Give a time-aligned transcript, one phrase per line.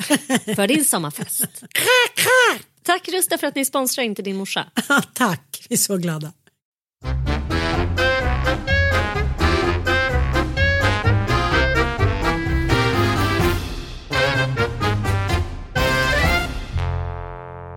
[0.56, 1.64] för din sommarfest.
[2.82, 4.66] Tack Rusta för att ni sponsrar inte din morsa.
[5.14, 6.32] Tack, vi är så glada.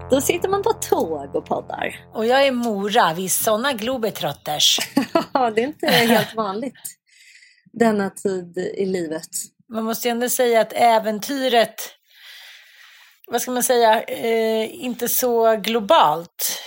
[0.09, 1.95] Då sitter man på tåg och poddar.
[2.13, 4.79] Och jag är Mora, vi är såna globetrotters.
[5.33, 6.73] Ja, det är inte helt vanligt
[7.73, 9.29] denna tid i livet.
[9.69, 11.75] Man måste ju ändå säga att äventyret,
[13.27, 16.61] vad ska man säga, eh, inte så globalt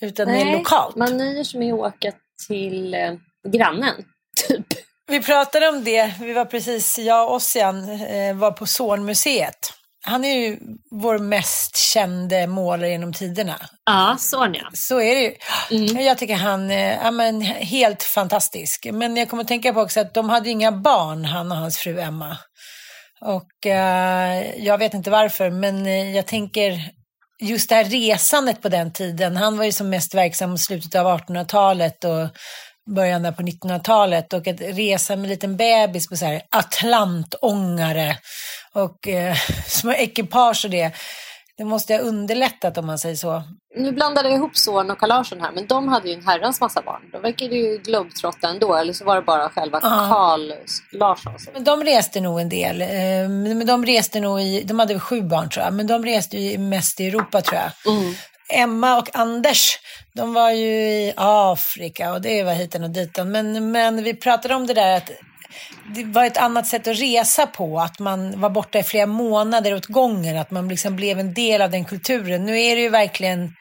[0.00, 0.96] utan mer lokalt.
[0.96, 2.12] man nöjer sig med att åka
[2.48, 3.12] till eh,
[3.48, 3.94] grannen,
[4.48, 4.66] typ.
[5.06, 9.72] Vi pratade om det, vi var precis, jag och Ossian eh, var på Zornmuseet.
[10.02, 10.58] Han är ju
[10.90, 13.56] vår mest kände målare genom tiderna.
[13.84, 14.70] Ja, Sonja.
[14.72, 15.34] Så är det ju.
[15.70, 16.04] Mm.
[16.04, 18.88] Jag tycker han är ja, men, helt fantastisk.
[18.92, 21.78] Men jag kommer att tänka på också att de hade inga barn, han och hans
[21.78, 22.36] fru Emma.
[23.24, 26.90] Och eh, jag vet inte varför, men eh, jag tänker
[27.40, 29.36] just det här resandet på den tiden.
[29.36, 32.28] Han var ju som mest verksam i slutet av 1800-talet och
[32.94, 34.32] början där på 1900-talet.
[34.32, 38.16] Och att resa med en liten bebis på så här atlantångare
[38.72, 40.92] och eh, små ekipage och det.
[41.60, 43.42] Det måste ha underlättat om man säger så.
[43.76, 46.82] Nu blandade jag ihop Son och Larsson här, men de hade ju en herrans massa
[46.82, 47.02] barn.
[47.12, 50.52] Då verkar det ju globetrotta ändå, eller så var det bara själva Carl
[50.92, 51.32] Larsson.
[51.52, 52.82] Men de reste nog en del.
[52.82, 52.88] eh,
[53.28, 56.58] Men de reste nog i, de hade sju barn tror jag, men de reste ju
[56.58, 57.70] mest i Europa tror jag.
[58.62, 59.78] Emma och Anders,
[60.14, 63.30] de var ju i Afrika och det var hiten och ditan.
[63.30, 65.10] Men, men vi pratade om det där att
[65.94, 67.80] det var ett annat sätt att resa på.
[67.80, 70.36] Att man var borta i flera månader åt gången.
[70.36, 72.46] Att man liksom blev en del av den kulturen.
[72.46, 73.52] Nu är det ju verkligen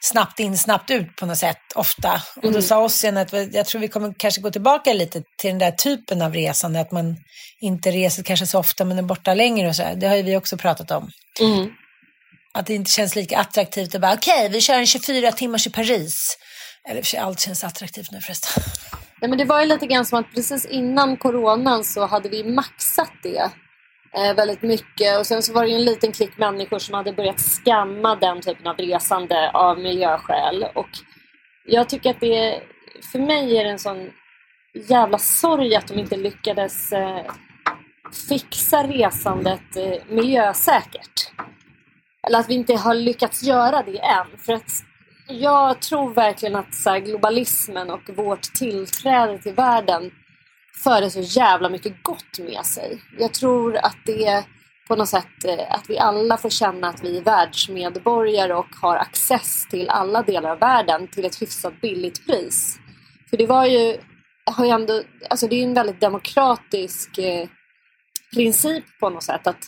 [0.00, 2.22] snabbt in, snabbt ut på något sätt ofta.
[2.42, 5.58] Och då sa Ossian att jag tror vi kommer kanske gå tillbaka lite till den
[5.58, 6.80] där typen av resande.
[6.80, 7.16] Att man
[7.60, 9.94] inte reser kanske så ofta men är borta längre och så här.
[9.94, 11.10] Det har ju vi också pratat om.
[12.54, 15.70] Att det inte känns lika attraktivt att bara okej, vi kör en 24 timmars i
[15.70, 16.36] Paris.
[16.88, 18.62] Eller för sig, allt känns attraktivt nu förresten.
[19.20, 22.44] Nej, men det var ju lite grann som att precis innan coronan så hade vi
[22.44, 23.50] maxat det.
[24.16, 25.18] eh, väldigt mycket.
[25.18, 28.40] Och sen så var det ju en liten klick människor som hade börjat skamma den
[28.40, 30.66] typen av resande av miljöskäl.
[30.74, 30.88] Och
[31.66, 32.62] jag tycker att det,
[33.12, 34.10] för mig är det en sån
[34.88, 37.20] jävla sorg att de inte lyckades eh,
[38.28, 41.32] fixa resandet eh, miljösäkert.
[42.26, 44.26] Eller att vi inte har lyckats göra det än.
[44.38, 44.70] För att
[45.30, 50.10] jag tror verkligen att så här, globalismen och vårt tillträde till världen
[50.84, 53.02] för så jävla mycket gott med sig.
[53.18, 54.44] Jag tror att det
[54.88, 58.96] på något sätt eh, att vi alla får känna att vi är världsmedborgare och har
[58.96, 62.78] access till alla delar av världen till ett hyfsat billigt pris.
[63.30, 63.96] För det var ju,
[64.44, 67.48] har ju ändå, alltså det är en väldigt demokratisk eh,
[68.34, 69.64] princip på något sätt att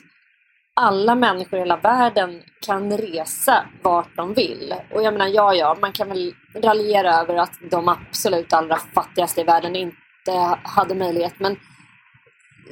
[0.82, 4.74] alla människor i hela världen kan resa vart de vill.
[4.90, 9.40] Och jag menar, ja, ja, man kan väl raljera över att de absolut allra fattigaste
[9.40, 11.34] i världen inte hade möjlighet.
[11.38, 11.56] Men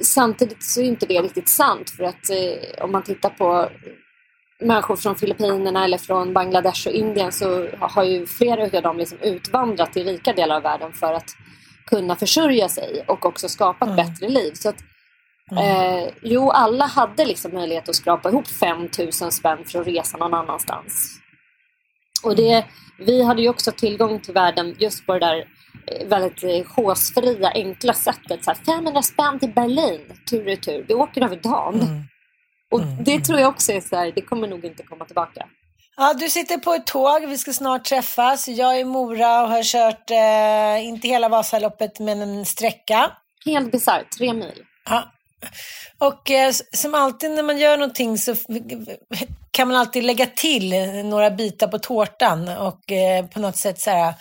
[0.01, 1.89] samtidigt så är inte det riktigt sant.
[1.89, 3.69] För att eh, om man tittar på
[4.61, 9.17] människor från Filippinerna eller från Bangladesh och Indien så har ju flera av dem liksom
[9.21, 11.29] utvandrat till rika delar av världen för att
[11.85, 14.05] kunna försörja sig och också skapa ett mm.
[14.05, 14.51] bättre liv.
[14.53, 14.75] Så att.
[15.57, 20.33] Eh, jo, alla hade liksom möjlighet att skrapa ihop 5000 spänn för att resa någon
[20.33, 21.19] annanstans.
[22.23, 22.65] Och det,
[22.99, 25.45] vi hade ju också tillgång till världen just på det där
[25.87, 28.43] eh, väldigt eh, chosefria, enkla sättet.
[28.43, 30.85] Så här, 500 spänn till Berlin, tur och retur.
[30.87, 31.81] Vi åker över dagen.
[31.81, 32.03] Mm.
[32.71, 33.03] Och mm.
[33.03, 35.45] det tror jag också är så här, det kommer nog inte komma tillbaka.
[35.97, 38.47] Ja, du sitter på ett tåg, vi ska snart träffas.
[38.47, 43.11] Jag är i Mora och har kört, eh, inte hela Vasaloppet, men en sträcka.
[43.45, 44.63] Helt bisarrt, tre mil.
[44.89, 45.11] Ja,
[45.97, 48.35] och eh, som alltid när man gör någonting så
[49.51, 53.89] kan man alltid lägga till några bitar på tårtan och eh, på något sätt så
[53.89, 54.13] här,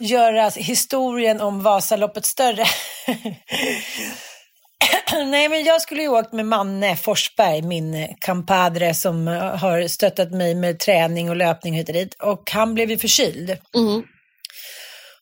[0.00, 2.64] göra historien om Vasaloppet större.
[5.12, 10.30] Nej, men jag skulle ju åkt med Manne Forsberg, min kampadre som eh, har stöttat
[10.30, 12.14] mig med träning och löpning hit och dit.
[12.22, 13.56] Och han blev ju förkyld.
[13.76, 14.02] Mm.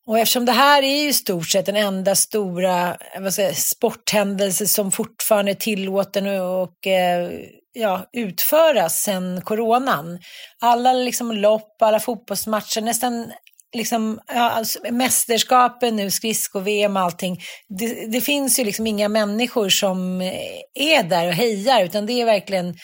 [0.06, 4.92] Och eftersom det här är i stort sett den enda stora vad säger, sporthändelse som
[4.92, 7.30] fortfarande är tillåten och eh,
[7.72, 10.18] ja, utföras sedan coronan.
[10.60, 13.32] Alla liksom lopp, alla fotbollsmatcher, nästan
[13.76, 17.40] liksom, ja, alltså, mästerskapen nu, skridsko-VM och allting.
[17.68, 20.32] Det, det, finns ju liksom inga människor som eh,
[20.74, 22.74] är där och hejar utan det är verkligen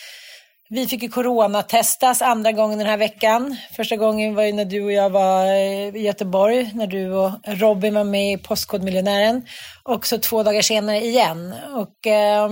[0.70, 3.56] vi fick ju coronatestas andra gången den här veckan.
[3.76, 7.32] Första gången var ju när du och jag var eh, i Göteborg, när du och
[7.46, 9.42] Robin var med i Postkodmiljonären.
[9.82, 11.54] Och så två dagar senare igen.
[11.74, 12.48] Och eh,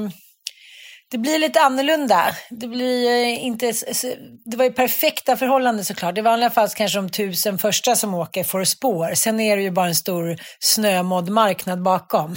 [1.10, 2.26] det blir lite annorlunda.
[2.50, 3.72] Det, blir eh, inte,
[4.44, 6.14] det var ju perfekta förhållanden såklart.
[6.14, 9.14] Det var i alla fall kanske de tusen första som åker får spår.
[9.14, 12.36] Sen är det ju bara en stor snömodd marknad bakom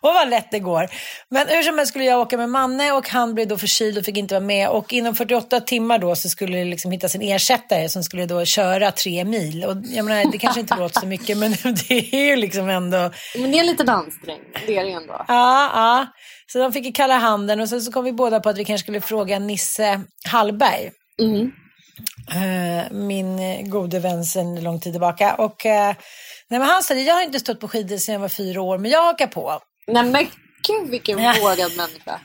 [0.00, 0.88] och vad lätt det går.
[1.30, 4.04] Men hur som helst skulle jag åka med Manne och han blev då förkyld och
[4.04, 4.68] fick inte vara med.
[4.68, 8.44] Och inom 48 timmar då så skulle det liksom hittas en ersättare som skulle då
[8.44, 9.64] köra tre mil.
[9.64, 11.50] Och jag menar, det kanske inte låter så mycket men
[11.88, 13.10] det är ju liksom ändå...
[13.38, 15.24] Men det är en liten ansträngning, det är det ändå.
[15.28, 16.06] Ja, ja.
[16.46, 18.64] Så de fick ju kalla handen och sen så kom vi båda på att vi
[18.64, 20.90] kanske skulle fråga Nisse Hallberg.
[21.20, 21.50] Mm.
[22.34, 25.34] Uh, min gode vän sedan lång tid tillbaka.
[25.34, 25.94] Och uh,
[26.50, 28.78] Nej, men han sa jag har inte stått på skidor sedan jag var fyra år,
[28.78, 29.60] men jag hakar på.
[29.86, 30.26] Nej men
[30.66, 32.20] gud vilken vågad människa.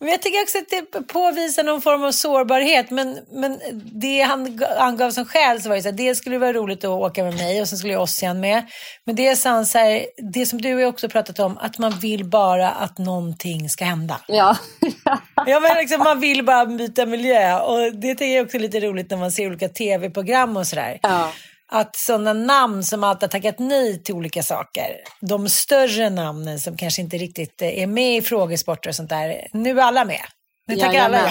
[0.00, 2.90] Men jag tycker också att det påvisar någon form av sårbarhet.
[2.90, 3.60] Men, men
[3.92, 6.90] det han angav som skäl så var det så här, det skulle vara roligt att
[6.90, 8.62] åka med mig och sen skulle jag Ossian med.
[9.04, 12.24] Men det sa han så här, det som du också pratat om, att man vill
[12.24, 14.20] bara att någonting ska hända.
[14.28, 14.56] Ja.
[15.46, 17.60] ja men liksom, man vill bara byta miljö.
[17.60, 20.98] Och det tycker jag också är lite roligt när man ser olika tv-program och sådär.
[21.02, 21.32] Ja
[21.72, 26.76] att sådana namn som alltid har tackat nej till olika saker, de större namnen som
[26.76, 30.20] kanske inte riktigt är med i frågesporter och sånt där, nu är alla med.
[30.68, 31.30] Nu tackar alla ja.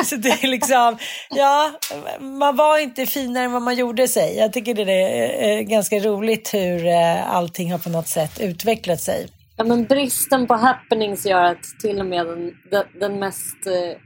[0.04, 0.98] så det är liksom,
[1.30, 1.72] ja,
[2.20, 4.36] man var inte finare än vad man gjorde sig.
[4.36, 9.28] Jag tycker det är ganska roligt hur eh, allting har på något sätt utvecklat sig.
[9.56, 12.52] Ja, men bristen på happenings gör att till och med den,
[13.00, 13.96] den mest eh,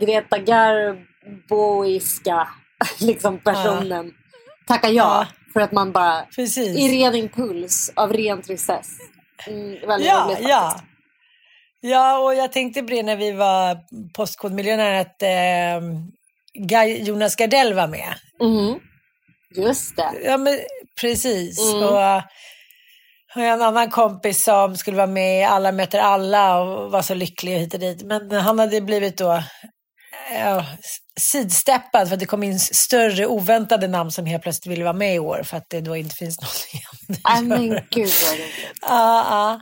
[0.00, 2.48] Greta Garboiska
[3.00, 4.74] liksom personen ja.
[4.74, 6.78] tackar ja, för att man bara Precis.
[6.78, 8.88] i ren impuls av ren tristess.
[9.46, 10.80] Mm, väldigt ja, roligt ja.
[11.84, 13.78] Ja, och jag tänkte på det när vi var
[14.14, 15.80] Postkodmiljonärer att eh,
[17.06, 18.14] Jonas Gardell var med.
[18.40, 18.78] Mm.
[19.56, 20.12] Just det.
[20.24, 20.58] Ja, men
[21.00, 21.72] precis.
[21.72, 21.82] Mm.
[21.82, 22.22] Och,
[23.36, 27.14] och en annan kompis som skulle vara med i Alla möter alla och var så
[27.14, 28.02] lycklig hit och dit.
[28.02, 29.42] Men han hade blivit då
[30.38, 30.64] ja,
[31.20, 35.14] sidsteppad för att det kom in större oväntade namn som helt plötsligt ville vara med
[35.14, 37.20] i år för att det då inte finns någon igen.
[37.24, 38.78] Nej men gud vad roligt.
[38.80, 39.60] Ja, ja.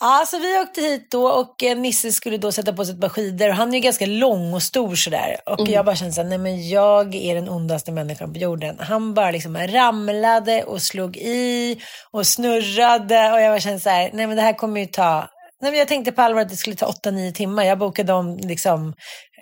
[0.00, 3.00] Ja, så vi åkte hit då och eh, Nisse skulle då sätta på sig ett
[3.00, 3.48] par skidor.
[3.48, 5.36] Och han är ju ganska lång och stor sådär.
[5.46, 5.72] Och Mm.
[5.72, 8.76] jag bara kände såhär, nej men jag är den ondaste människan på jorden.
[8.80, 11.78] Han bara liksom ramlade och slog i
[12.10, 13.32] och snurrade.
[13.32, 15.28] Och jag bara kände såhär, nej men det här kommer ju ta...
[15.60, 17.64] Nej men jag tänkte på allvar att det skulle ta 8-9 timmar.
[17.64, 18.94] Jag bokade om liksom...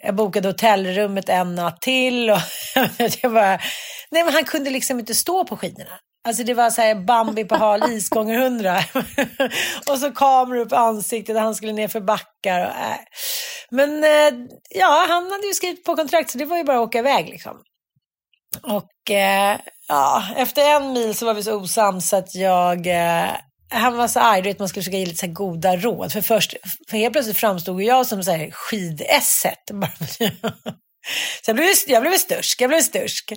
[0.03, 2.31] Jag bokade hotellrummet en natt till.
[2.31, 2.39] Och
[3.23, 3.59] jag bara,
[4.11, 5.99] nej men han kunde liksom inte stå på skidorna.
[6.29, 8.79] Alltså det var så här Bambi på hal is gånger hundra.
[9.91, 12.61] och så kameror upp ansiktet och han skulle ner för backar.
[12.61, 12.97] Och, äh.
[13.71, 16.89] Men eh, ja, han hade ju skrivit på kontrakt så det var ju bara att
[16.89, 17.63] åka iväg liksom.
[18.63, 23.31] Och eh, ja, efter en mil så var vi så osams att jag eh,
[23.71, 26.13] han var så arg, du vet man skulle försöka ge lite så goda råd.
[26.13, 26.55] För först,
[26.91, 29.59] för helt plötsligt framstod jag som så här skidesset.
[31.45, 33.33] Så jag blev, jag blev stursk, jag blev stursk.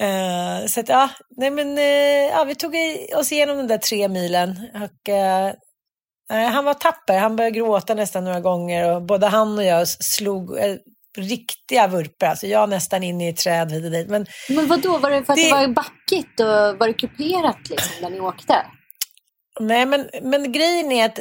[0.00, 1.84] Eh, så att ja, nej men eh,
[2.32, 2.74] ja, vi tog
[3.16, 4.60] oss igenom den där tre milen.
[4.74, 5.52] Och, eh,
[6.52, 10.50] han var tapper, han började gråta nästan några gånger och både han och jag slog
[11.18, 12.26] riktiga vurpor.
[12.26, 14.08] Alltså jag nästan in i ett träd hit och dit.
[14.08, 16.46] Men Men vad då var det för att det, Det- var backigt och
[16.78, 18.66] var det kuperat liksom där ni åkte?
[19.60, 21.18] Nej, men, men grejen är att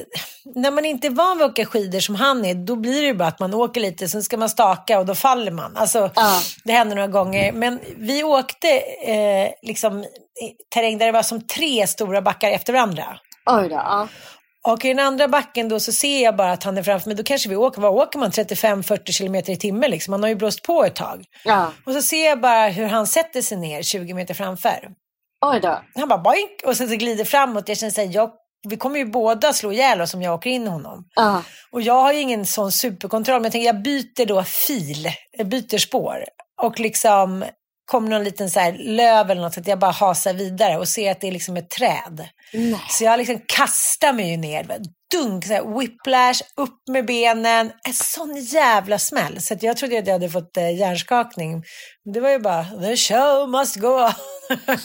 [0.56, 3.08] när man inte är van vid att åka skidor som han är, då blir det
[3.08, 5.78] ju bara att man åker lite, sen ska man staka och då faller man.
[5.78, 6.42] Alltså, Ja.
[6.64, 7.52] Det hände några gånger.
[7.52, 8.70] Men vi åkte
[9.06, 10.08] eh, liksom i
[10.74, 13.20] terräng där det var som tre stora backar efter varandra.
[13.46, 13.76] Oj då.
[13.76, 14.08] Ja.
[14.68, 17.16] Och i den andra backen då så ser jag bara att han är framför mig.
[17.18, 18.32] Då kanske vi åker, vad åker man?
[18.32, 20.12] 35-40 kilometer i timmen liksom.
[20.12, 21.26] Man har ju blåst på ett tag.
[21.44, 21.72] ja.
[21.86, 24.88] Och så ser jag bara hur han sätter sig ner 20 meter framför.
[25.46, 25.81] Oj då.
[25.96, 27.69] Han bara boink och sen så glider framåt.
[27.69, 28.31] Jag känner så här, jag,
[28.67, 31.05] vi kommer ju båda slå ihjäl oss om jag åker in honom.
[31.15, 31.43] Ja.
[31.72, 35.48] Och jag har ju ingen sån superkontroll, men jag tänker jag byter då fil, jag
[35.48, 36.24] byter spår.
[36.62, 37.46] Och liksom
[37.86, 40.88] kommer någon liten så här löv eller något så att jag bara hasar vidare och
[40.88, 42.29] ser att det är liksom ett träd.
[42.53, 42.81] Nej.
[42.89, 44.79] Så jag liksom kastar mig ju ner.
[45.13, 47.72] Dunk, så här, whiplash, upp med benen.
[47.88, 49.41] En sån jävla smäll.
[49.41, 51.51] Så att jag trodde att jag hade fått eh, hjärnskakning.
[52.05, 54.13] Men det var ju bara, the show must go on.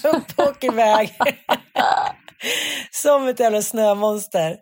[0.04, 1.14] Upp och iväg.
[2.90, 4.56] Som ett jävla snömonster.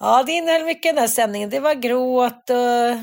[0.00, 1.50] Ja, det innehöll mycket den här sändningen.
[1.50, 2.96] Det var gråt och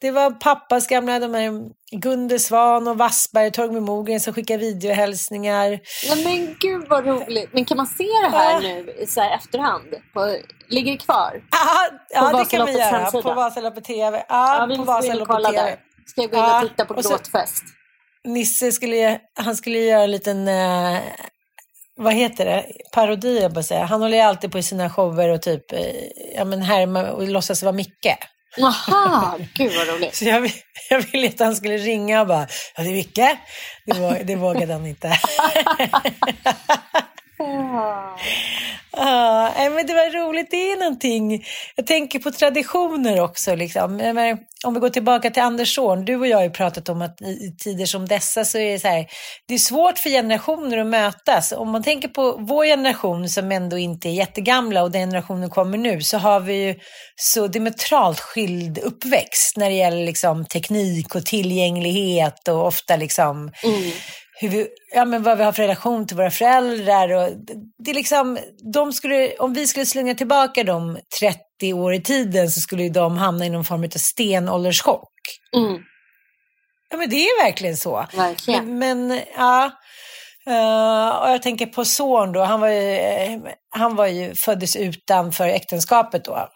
[0.00, 1.50] det var pappas gamla, de här
[1.96, 5.68] Gunde Svan och Wassberg, Torgny Mogren som skickade videohälsningar.
[6.08, 7.50] Nej men gud vad roligt.
[7.52, 8.58] Men kan man se det här Ja.
[8.60, 9.94] nu så här efterhand?
[10.14, 10.36] På,
[10.68, 11.42] ligger det kvar?
[11.50, 13.10] Ja, ja det kan vi göra.
[13.10, 14.24] På Vasaloppet TV.
[14.28, 15.62] Ja, vi på och kolla Vasaloppet TV.
[15.62, 15.76] där.
[16.06, 17.62] Ska jag gå in Ja, och titta på så- gråtfest?
[18.24, 20.98] Nisse skulle, han skulle göra en liten, eh,
[21.96, 23.84] vad heter det, parodi jag bara säga.
[23.84, 25.80] Han håller ju alltid på i sina shower och typ, eh,
[26.36, 28.16] ja men härma och låtsas vara Micke.
[28.56, 30.14] Jaha, gud vad roligt.
[30.16, 30.52] Så jag,
[30.90, 33.38] jag ville att han skulle ringa och bara, ja det är Micke.
[33.86, 35.08] Det, det vågade han inte.
[38.96, 40.50] Ja, eh, men det var roligt.
[40.50, 41.44] Det är någonting.
[41.76, 43.54] Jag tänker på traditioner också.
[43.54, 44.14] Liksom.
[44.64, 46.04] Om vi går tillbaka till Andersson.
[46.04, 48.78] Du och jag har ju pratat om att i, tider som dessa så är det
[48.78, 49.06] så här.
[49.48, 51.52] Det är svårt för generationer att mötas.
[51.52, 55.78] Om man tänker på vår generation som ändå inte är jättegamla och den generationen kommer
[55.78, 56.74] nu så har vi ju
[57.16, 63.92] så diametralt skild uppväxt när det gäller liksom, teknik och tillgänglighet och ofta liksom mm
[64.42, 67.12] hur vi, ja, men vad vi har för relation till våra föräldrar.
[67.12, 67.28] Och
[67.84, 68.38] det, är liksom,
[68.74, 73.16] de skulle, om vi skulle slänga tillbaka dem 30 år i tiden så skulle de
[73.16, 75.10] hamna i någon form av stenålderschock.
[75.56, 75.78] Mm,
[76.92, 78.06] Ja, men det är verkligen så.
[78.16, 78.78] verkligen.
[78.78, 79.64] Men, men ja,
[80.46, 83.38] eh, och jag tänker på son då, han var ju, eh,
[83.70, 86.48] han var ju föddes utanför äktenskapet då.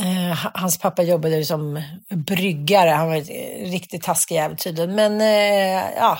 [0.00, 4.94] Eh, hans pappa jobbade som bryggare, han var ett eh, riktigt taskig jävel tydligen.
[4.94, 6.18] Men eh, ja,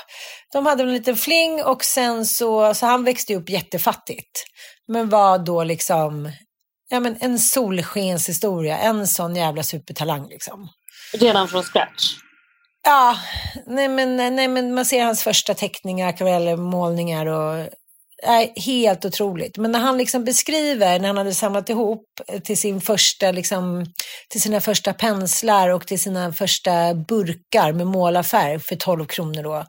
[0.52, 4.44] de hade en liten fling och sen så, så han växte upp jättefattigt.
[4.88, 6.32] Men var då liksom,
[6.88, 10.68] ja men en solskenshistoria, en sån jävla supertalang liksom.
[11.12, 12.14] Redan från scratch.
[12.84, 13.16] Ja,
[13.66, 17.68] nej men, nej men man ser hans första teckningar, akvareller, målningar och
[18.22, 19.58] är helt otroligt.
[19.58, 23.86] Men när han liksom beskriver när han hade samlat ihop eh, till sin första, liksom,
[24.28, 29.64] till sina första penslar och till sina första burkar med målarfärg för 12 kronor då.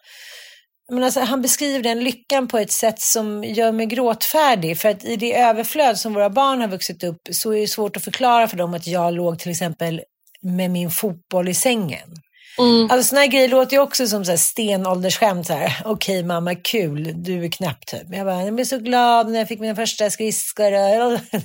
[0.92, 4.78] Men alltså, han beskriver den lyckan på ett sätt som gör mig gråtfärdig.
[4.78, 7.98] För att i det överflöd som våra barn har vuxit upp så är det svårt
[7.98, 10.02] att förklara för dem att jag låg till exempel
[10.42, 12.16] med min fotboll i sängen.
[12.60, 12.92] Mm.
[12.92, 15.48] Alltså sådana här grejer låter ju också som så här stenåldersskämt.
[15.48, 18.04] så här, Okej mamma, kul, du är knäpp typ.
[18.12, 20.72] Jag bara, jag blev så glad när jag fick mina första skridskor.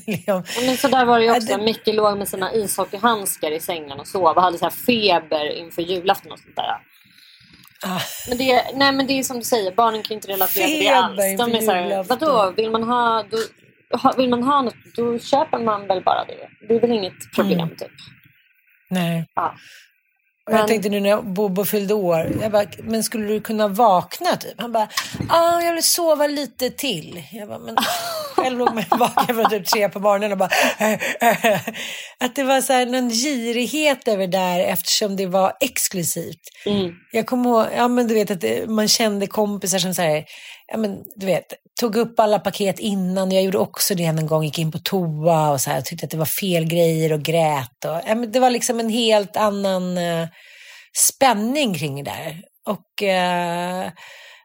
[0.11, 0.45] liksom.
[0.67, 1.57] Men så där var det ju också.
[1.57, 5.57] Det- Micke låg med sina ishockeyhandskar i sängen och sov och hade så här feber
[5.59, 6.77] inför julafton och sånt där.
[7.87, 8.01] Ah.
[8.29, 10.89] Men det, nej men det är som du säger, barnen kan inte relatera till det
[10.89, 11.17] alls.
[11.39, 13.25] De är så här, vadå, vill man ha...
[13.31, 13.39] Då,
[14.17, 16.49] vill man ha något, då köper man väl bara det.
[16.69, 17.77] Det är väl inget problem Mm.
[17.77, 17.89] typ.
[18.91, 19.27] Nej.
[19.35, 19.55] Ja.
[20.47, 23.69] Och jag Men- tänkte nu när Bobo fyllde år, jag bara, men skulle du kunna
[23.69, 24.55] vakna typ?
[24.57, 24.89] Han bara,
[25.29, 27.23] ah, jag vill sova lite till.
[27.33, 27.77] Jag bara, men
[28.37, 30.51] själv låg man vaken från typ tre på morgonen och bara,
[32.25, 36.41] att det var så här någon girighet över där eftersom det var exklusivt.
[36.67, 36.93] Mm.
[37.13, 40.25] Jag kommer ihåg, ja men du vet att man kände kompisar som så här,
[40.73, 43.33] ja men du vet, tog upp alla paket innan.
[43.33, 46.11] Jag gjorde också det en gång, gick in på toa och så här, tyckte att
[46.11, 47.85] det var fel grejer och grät.
[47.85, 50.29] Och, ja, men det var liksom en helt annan eh,
[50.97, 52.43] spänning kring det där.
[52.67, 53.91] Och eh,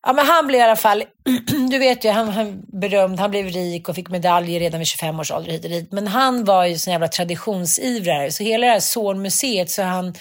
[0.04, 1.04] ja men han blev i alla fall,
[1.72, 5.20] du vet ju, han, han berömd, han blev rik och fick medaljer redan vid 25
[5.20, 5.92] års ålder hit och dit.
[5.92, 10.14] Men han var ju sån jävla traditionsivrare, så hela det här Zornmuseet så han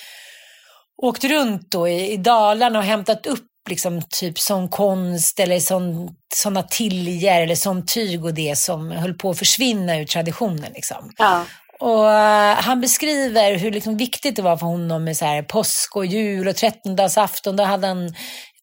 [1.03, 6.11] åkt runt då i, i Dalarna och hämtat upp liksom typ sån konst eller sån,
[6.35, 10.73] såna tiljer eller sån tyg och det som höll på att försvinna ur traditionen.
[10.75, 11.11] Liksom.
[11.17, 11.45] Ja.
[11.81, 15.97] Och eh, han beskriver hur liksom viktigt det var för honom med så här påsk
[15.97, 17.57] och jul och trettondagsafton.
[17.57, 18.15] Då hade han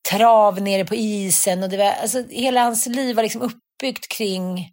[0.09, 4.69] trav nere på isen och det var, alltså, hela hans liv var liksom uppbyggt kring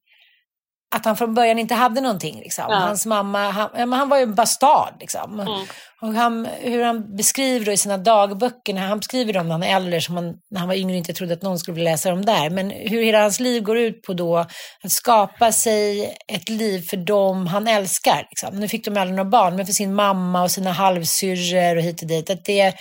[0.97, 2.39] att han från början inte hade någonting.
[2.39, 2.65] Liksom.
[2.69, 2.77] Ja.
[2.77, 4.95] Hans mamma, han, ja, han var ju en bastard.
[5.01, 5.41] Liksom.
[5.41, 5.67] Mm.
[6.03, 9.63] Och han, hur han beskriver då i sina dagböcker, när han beskriver dem när han
[9.63, 12.11] är äldre, som han, när han var yngre inte trodde att någon skulle vilja läsa
[12.11, 12.51] dem där.
[12.51, 14.37] Men hur hela hans liv går ut på då
[14.83, 18.27] att skapa sig ett liv för dem han älskar.
[18.31, 18.61] Liksom.
[18.61, 22.03] Nu fick de aldrig några barn, men för sin mamma och sina halvsyrror och hit
[22.03, 22.31] och dit.
[22.31, 22.75] Att det,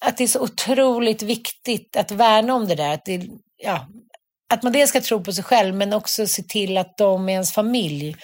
[0.00, 2.94] att det är så otroligt viktigt att värna om det där.
[2.94, 3.22] Att, det,
[3.62, 3.86] ja,
[4.54, 7.32] att man dels ska tro på sig själv, men också se till att de i
[7.32, 8.16] ens familj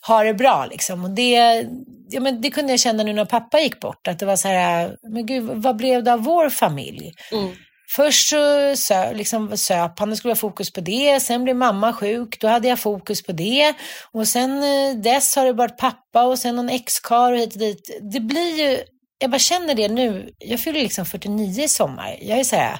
[0.00, 0.66] har det bra.
[0.66, 1.04] Liksom.
[1.04, 1.66] Och det,
[2.10, 4.08] ja, men det kunde jag känna nu när pappa gick bort.
[4.08, 7.12] Att det var så här, men gud, vad blev det av vår familj?
[7.32, 7.54] Mm.
[7.96, 11.20] Först så sö, liksom, söp han, det skulle vara fokus på det.
[11.20, 13.74] Sen blev mamma sjuk, då hade jag fokus på det.
[14.12, 17.58] Och sen eh, dess har det varit pappa och sen någon ex-kar och hit och
[17.58, 17.98] dit.
[18.12, 18.78] Det blir ju,
[19.18, 20.30] jag bara känner det nu.
[20.38, 22.16] Jag fyller liksom 49 i sommar.
[22.20, 22.78] Jag är så här,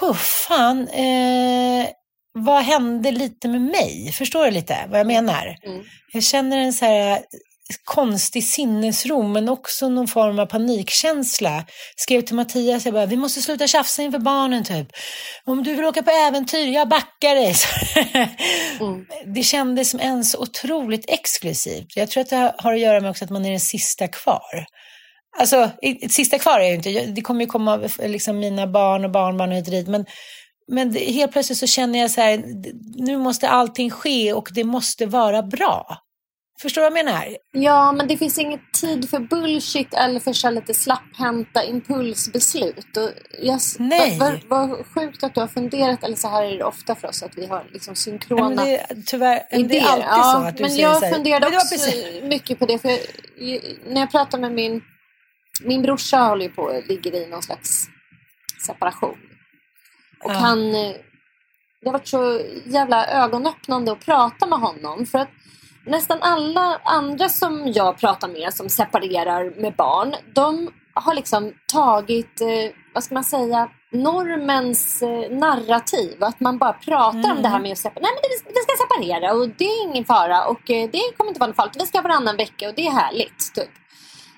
[0.00, 1.86] huh, fan, eh,
[2.44, 4.12] vad hände lite med mig?
[4.12, 5.56] Förstår du lite vad jag menar?
[5.66, 5.84] Mm.
[6.12, 7.20] Jag känner en så här
[7.84, 11.64] konstig sinnesro men också någon form av panikkänsla.
[11.96, 14.88] Skrev till Mattias, jag bara, vi måste sluta tjafsa inför barnen typ.
[15.44, 17.54] Om du vill åka på äventyr, jag backar dig.
[18.80, 19.06] Mm.
[19.34, 21.96] Det kändes som en så otroligt exklusivt.
[21.96, 24.66] Jag tror att det har att göra med också att man är den sista kvar.
[25.38, 25.70] Alltså,
[26.10, 26.90] sista kvar är jag ju inte.
[26.90, 29.88] Det kommer ju komma liksom, mina barn och barnbarn och hit och dit.
[29.88, 30.06] Men,
[30.68, 32.42] men det, helt plötsligt så känner jag så här,
[32.96, 35.98] nu måste allting ske och det måste vara bra.
[36.62, 37.36] Förstår du vad jag menar?
[37.52, 42.96] Ja, men det finns ingen tid för bullshit eller för så lite slapphänta impulsbeslut.
[42.96, 43.10] Och
[43.42, 44.18] jag, Nej.
[44.20, 47.22] Vad, vad, sjukt att du har funderat, eller så här är det ofta för oss,
[47.22, 49.82] att vi har liksom synkrona men det, är- tyvärr, det idéer.
[49.82, 51.12] är alltid ja, så att du men säger jag så här.
[51.14, 52.78] funderade Men det också precis- mycket på det.
[52.78, 54.82] För jag, när jag pratar med min...
[55.64, 57.86] Min brorsa håller ju på ligger i någon slags
[58.66, 59.16] separation.
[60.24, 60.34] Och Ja.
[60.34, 60.72] han...
[61.80, 65.06] Det har varit så jävla ögonöppnande att prata med honom.
[65.06, 65.28] För att
[65.86, 72.40] nästan alla andra som jag pratar med som separerar med barn, de har liksom tagit,
[72.40, 76.24] eh, vad ska man säga, normens eh, narrativ.
[76.24, 78.02] Att man bara pratar om det här med att separera.
[78.02, 81.30] Nej, men det, vi ska separera och det är ingen fara och eh, det kommer
[81.30, 81.76] inte vara något farligt.
[81.80, 83.54] Vi ska varannan vecka och det är härligt.
[83.54, 83.70] Typ.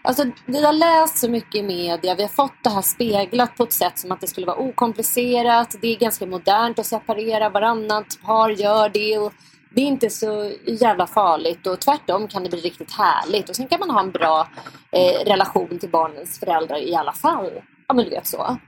[0.03, 3.63] Alltså, vi har läst så mycket i media, vi har fått det här speglat på
[3.63, 5.77] ett sätt som att det skulle vara okomplicerat.
[5.81, 9.19] Det är ganska modernt att separera, varannat par gör det.
[9.19, 9.33] Och
[9.75, 13.49] det är inte så jävla farligt och tvärtom kan det bli riktigt härligt.
[13.49, 14.49] Och sen kan man ha en bra
[14.93, 17.51] eh, relation till barnens föräldrar i alla fall.
[17.89, 18.59] Ja men du vet så.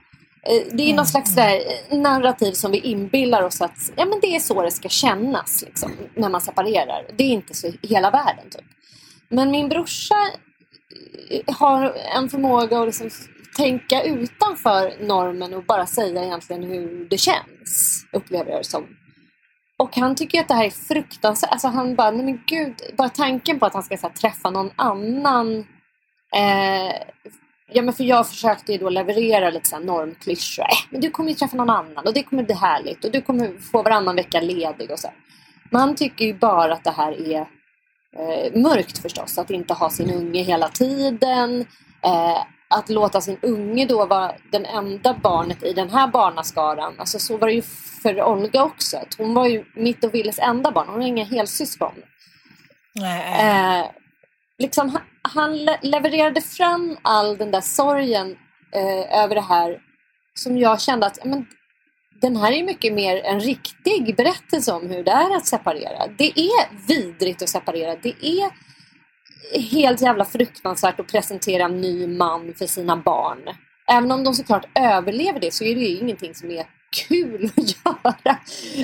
[0.43, 1.55] Eh, det är någon slags där
[1.89, 5.63] eh, narrativ som vi inbillar oss att ja, men det är så det ska kännas
[5.67, 7.05] liksom, när man separerar.
[7.17, 8.49] Det är inte så hela världen.
[8.49, 8.65] Typ.
[9.29, 10.15] Men min brorsa
[11.47, 13.09] har en förmåga att liksom
[13.57, 18.87] tänka utanför normen och bara säga egentligen hur det känns, upplever jag det som.
[19.77, 21.51] Och han tycker att det här är fruktansvärt.
[21.51, 24.49] Alltså han bara, nej men gud, bara tanken på att han ska så här, träffa
[24.49, 25.59] någon annan.
[26.35, 26.95] Eh,
[27.73, 30.63] ja men för jag försökte ju då leverera lite så här normklyschor.
[30.63, 33.21] Eh, men du kommer ju träffa någon annan och det kommer bli härligt och du
[33.21, 35.07] kommer få varannan vecka ledig och så.
[35.07, 35.15] här.
[35.69, 37.47] Men han tycker ju bara att det här är
[38.19, 39.37] eh, mörkt förstås.
[39.37, 41.61] Att inte ha sin unge hela tiden.
[42.05, 46.93] Eh, att låta sin unge då vara den enda barnet i den här barnaskaran.
[46.99, 47.61] Alltså så var det ju
[48.03, 48.97] för Olga också.
[48.97, 50.87] Att hon var ju mitt och Willes enda barn.
[50.87, 51.93] Hon har inga helsyskon.
[52.95, 53.79] Nej.
[53.79, 53.85] Eh,
[54.59, 58.35] liksom, han, han le- levererade fram all den där sorgen
[58.75, 59.79] eh, över det här
[60.33, 61.45] som jag kände att men,
[62.23, 66.07] den här är mycket mer en riktig berättelse om hur det är att separera.
[66.17, 67.95] Det är vidrigt att separera.
[68.03, 68.49] Det är
[69.59, 73.39] helt jävla fruktansvärt att presentera en ny man för sina barn.
[73.91, 76.65] Även om de såklart överlever det så är det ju ingenting som är
[77.07, 78.37] kul att göra.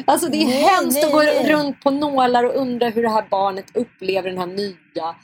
[0.06, 1.54] Alltså det är nej, hemskt nej, att gå nej.
[1.54, 5.16] runt på nålar och undra hur det här barnet upplever den här nya.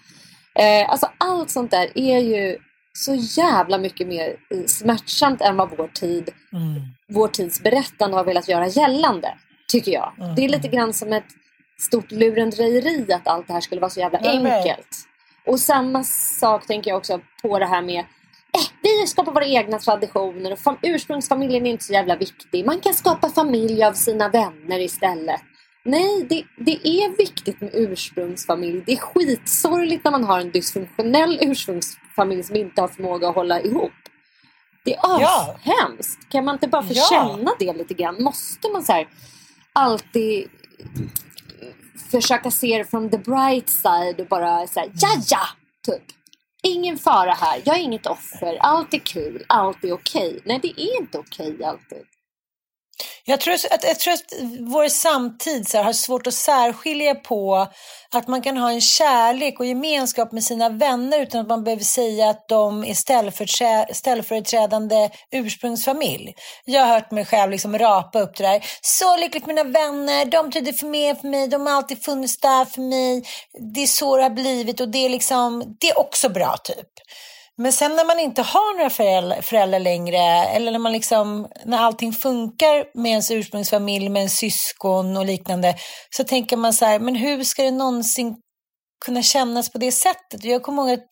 [0.60, 2.58] Eh, alltså allt sånt där är ju
[2.97, 6.81] så jävla mycket mer eh, smärtsamt än vad vår tid, mm.
[7.08, 9.38] vår tids berättande har velat göra gällande.
[9.67, 10.13] Tycker jag.
[10.19, 10.36] Mm.
[10.36, 11.25] Det är lite grann som ett
[11.79, 15.08] stort lurendrejeri att allt det här skulle vara så jävla enkelt.
[15.47, 16.03] Och samma
[16.39, 20.77] sak tänker jag också på det här med eh, vi skapar våra egna traditioner och
[20.81, 22.65] ursprungsfamiljen är inte så jävla viktig.
[22.65, 25.41] Man kan skapa familj av sina vänner istället.
[25.86, 28.84] Nej, det, det är viktigt med ursprungsfamilj.
[28.86, 33.62] Det är skitsorgligt när man har en dysfunktionell ursprungsfamilj som inte har förmåga att hålla
[33.62, 33.91] ihop.
[34.86, 35.21] Det är.
[35.21, 35.58] Ja.
[36.30, 37.08] Kan man inte bara få ja.
[37.10, 38.24] känna det lite grann?
[38.24, 39.08] Måste man så här,
[39.74, 40.50] alltid
[42.12, 45.48] försöka se det från the bright side och bara säga ja ja,
[45.88, 46.04] typ.
[46.63, 50.39] Ingen fara här, jag är inget offer, allt är kul, allt är okej.
[50.45, 52.04] Nej, det är inte okej alltid.
[53.25, 57.67] Jag tror att, jag tror att vår samtid så här, har svårt att särskilja på
[58.12, 61.84] att man kan ha en kärlek och gemenskap med sina vänner utan att man behöver
[61.84, 66.34] säga att de är ställföreträdande ursprungsfamilj.
[66.65, 68.65] Jag har hört mig själv liksom rapa upp det där.
[68.81, 72.65] Så lyckligt mina vänner, de betyder för mer för mig, de har alltid funnits där
[72.65, 73.23] för mig.
[73.73, 76.89] Det är så det har blivit och det är, liksom, det är också bra typ.
[77.57, 81.77] Men sen när man inte har några föräldrar, föräldrar längre eller när, man liksom, när
[81.77, 85.75] allting funkar med ens ursprungsfamilj, med en syskon och liknande
[86.09, 88.35] så tänker man så här, men hur ska det någonsin
[89.05, 90.43] kunna kännas på det sättet?
[90.43, 91.09] Jag kommer ihåg att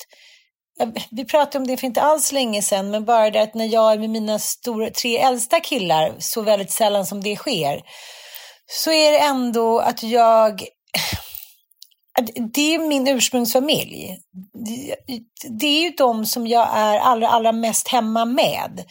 [1.11, 3.93] vi pratade om det för inte alls länge sedan, men bara det att när jag
[3.93, 7.81] är med mina stora, tre äldsta killar, så väldigt sällan som det sker,
[8.71, 10.63] så är det ändå att jag
[12.53, 14.17] det är min ursprungsfamilj.
[15.49, 18.85] Det är ju de som jag är allra, allra mest hemma med.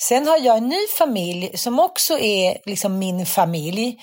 [0.00, 3.98] Sen har jag en ny familj som också är liksom min familj.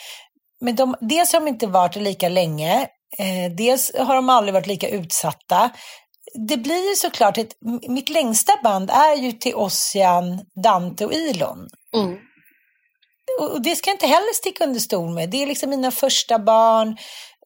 [0.62, 4.67] Men de, dels har de inte varit lika länge, eh, dels har de aldrig varit
[4.67, 5.69] lika utsatta.
[6.47, 7.53] Det blir ju såklart ett,
[7.88, 11.67] mitt längsta band är ju till Ossian, Dante och Ilon.
[11.95, 12.17] Mm.
[13.39, 15.29] Och det ska jag inte heller sticka under stol med.
[15.29, 16.97] Det är liksom mina första barn.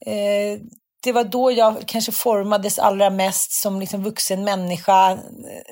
[0.05, 0.59] Eh,
[1.03, 5.17] det var då jag kanske formades allra mest som liksom vuxen människa.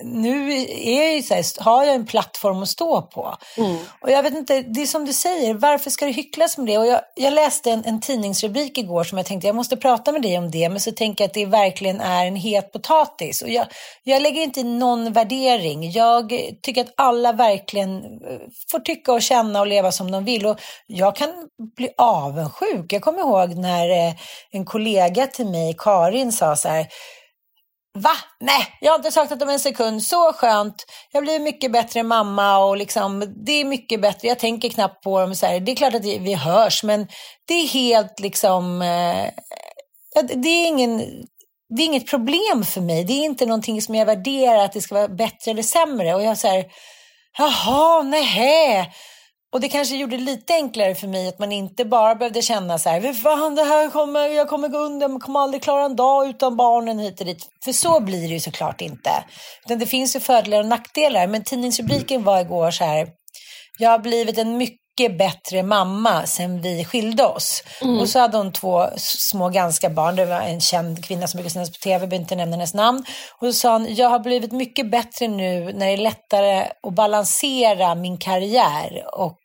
[0.04, 3.38] Nu är jag här, har jag en plattform att stå på.
[3.58, 3.78] Mm.
[4.02, 6.78] Och jag vet inte, det är som du säger, varför ska det hycklas med det?
[6.78, 10.22] Och jag, jag läste en, en tidningsrubrik igår som jag tänkte, jag måste prata med
[10.22, 10.70] dig om det.
[10.70, 13.42] Men så tänker jag att det verkligen är en het potatis.
[13.42, 13.66] Och jag,
[14.04, 15.92] jag lägger inte någon värdering.
[15.92, 18.40] Jag tycker att alla verkligen eh,
[18.72, 20.46] får tycka och känna och leva som de vill.
[20.46, 21.30] Och jag kan
[21.76, 22.94] bli avundsjuk.
[22.94, 24.14] Jag kommer ihåg när eh,
[24.52, 26.88] en kollega kollega till mig, Karin, sa så här
[27.94, 28.12] Va?
[28.40, 30.04] Nej, jag har inte saknat om en sekund.
[30.04, 30.86] Så skönt.
[31.12, 34.28] Jag blir mycket bättre mamma och liksom, det är mycket bättre.
[34.28, 35.36] Jag tänker knappt på dem.
[35.36, 35.60] Så här.
[35.60, 37.08] Det är klart att vi hörs, men
[37.48, 38.82] det är helt liksom...
[38.82, 39.26] Eh,
[40.24, 40.98] det, är ingen,
[41.70, 43.04] det är inget problem för mig.
[43.04, 46.16] Det är inte någonting som jag värderar att det ska vara bättre eller sämre.
[46.16, 46.66] Och jag säger,
[47.38, 48.92] jaha, nej.
[49.54, 52.80] Och det kanske gjorde det lite enklare för mig att man inte bara behövde känna
[52.80, 55.96] så här, fan det här kommer, jag kommer gå under, jag kommer aldrig klara en
[55.96, 57.48] dag utan barnen hit och dit.
[57.64, 59.12] För så blir det ju såklart inte.
[59.66, 61.28] Utan det finns ju fördelar och nackdelar.
[61.28, 63.08] Men tidningsrubriken var igår så här,
[63.78, 67.64] jag har blivit en mycket bättre mamma sen vi skilde oss.
[67.82, 68.00] Mm.
[68.00, 70.16] Och så hade hon två små ganska barn.
[70.16, 72.74] Det var en känd kvinna som brukar synas på tv, jag behöver inte nämna hennes
[72.74, 73.06] namn.
[73.40, 76.94] Och så sa hon, jag har blivit mycket bättre nu när det är lättare att
[76.94, 79.38] balansera min karriär och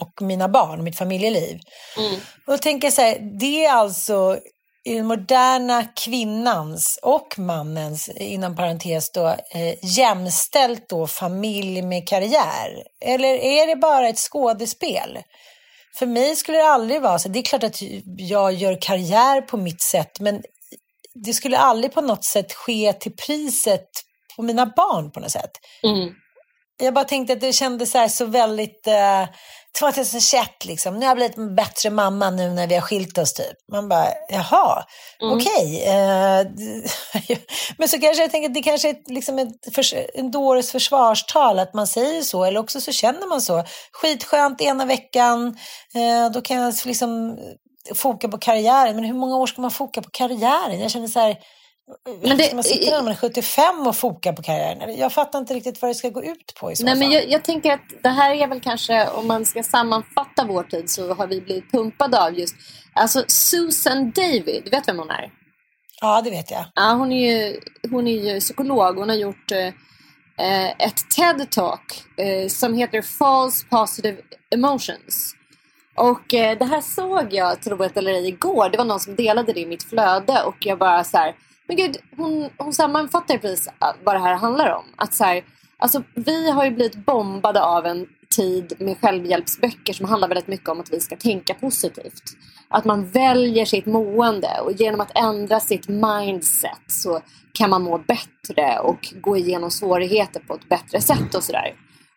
[0.00, 1.58] och, mina barn, mitt familjeliv.
[1.98, 2.20] Mm.
[2.46, 4.38] Och tänker jag så här, det är alltså
[4.84, 12.82] i den moderna kvinnans och mannens, inom parentes då, eh, jämställt då familj med karriär?
[13.04, 15.18] Eller är det bara ett skådespel?
[15.98, 17.28] För mig skulle det aldrig vara så.
[17.28, 20.42] Det är klart att jag gör karriär på mitt sätt, men
[21.24, 23.88] det skulle aldrig på något sätt ske till priset
[24.36, 25.50] på mina barn på något sätt.
[25.82, 26.14] Mm.
[26.76, 29.28] Jag bara tänkte att det kändes så, så väldigt eh,
[29.78, 30.94] 2021 liksom.
[30.94, 33.56] Nu har jag blivit en bättre mamma nu när vi har skilt oss typ.
[33.72, 34.84] Man bara, jaha,
[35.22, 35.34] mm.
[35.34, 35.82] okej.
[35.82, 35.90] Okay.
[37.30, 37.38] Eh,
[37.78, 41.58] men så kanske jag tänker att det kanske är liksom ett förs en dåres försvarstal
[41.58, 42.44] att man säger så.
[42.44, 43.64] Eller också så känner man så.
[43.92, 45.58] Skitskönt ena veckan,
[45.94, 47.38] eh, då kan jag liksom
[47.94, 48.96] foka på karriären.
[48.96, 50.80] Men hur många år ska man foka på karriären?
[50.80, 51.36] Jag känner så här,
[52.22, 54.96] Men det, man sitter när man är 75 och fokar på karriären.
[54.96, 56.98] Jag fattar inte riktigt vad det ska gå ut på i så nej, fall.
[56.98, 60.62] Men jag, jag, tänker att det här är väl kanske, om man ska sammanfatta vår
[60.62, 62.54] tid så har vi blivit pumpade av just,
[62.92, 65.30] alltså Susan David, du vet vem hon är?
[66.00, 66.64] Ja, det vet jag.
[66.74, 68.96] Ja, hon är ju, hon är ju psykolog.
[68.96, 69.52] Hon har gjort
[70.38, 74.16] eh, ett TED-talk eh, som heter False Positive
[74.54, 75.34] Emotions.
[75.96, 78.68] Och eh, det här såg jag, tro det eller ej, igår.
[78.68, 81.34] Det var någon som delade det i mitt flöde och jag bara så här,
[81.66, 83.68] men gud, hon, hon sammanfattar precis
[84.04, 84.84] vad det här handlar om.
[84.96, 85.44] Att så här,
[85.78, 90.68] alltså, vi har ju blivit bombade av en tid med självhjälpsböcker som handlar väldigt mycket
[90.68, 92.22] om att vi ska tänka positivt.
[92.68, 97.20] Att man väljer sitt mående och genom att ändra sitt mindset så
[97.52, 101.74] kan man må bättre och gå igenom svårigheter på ett bättre sätt och sådär.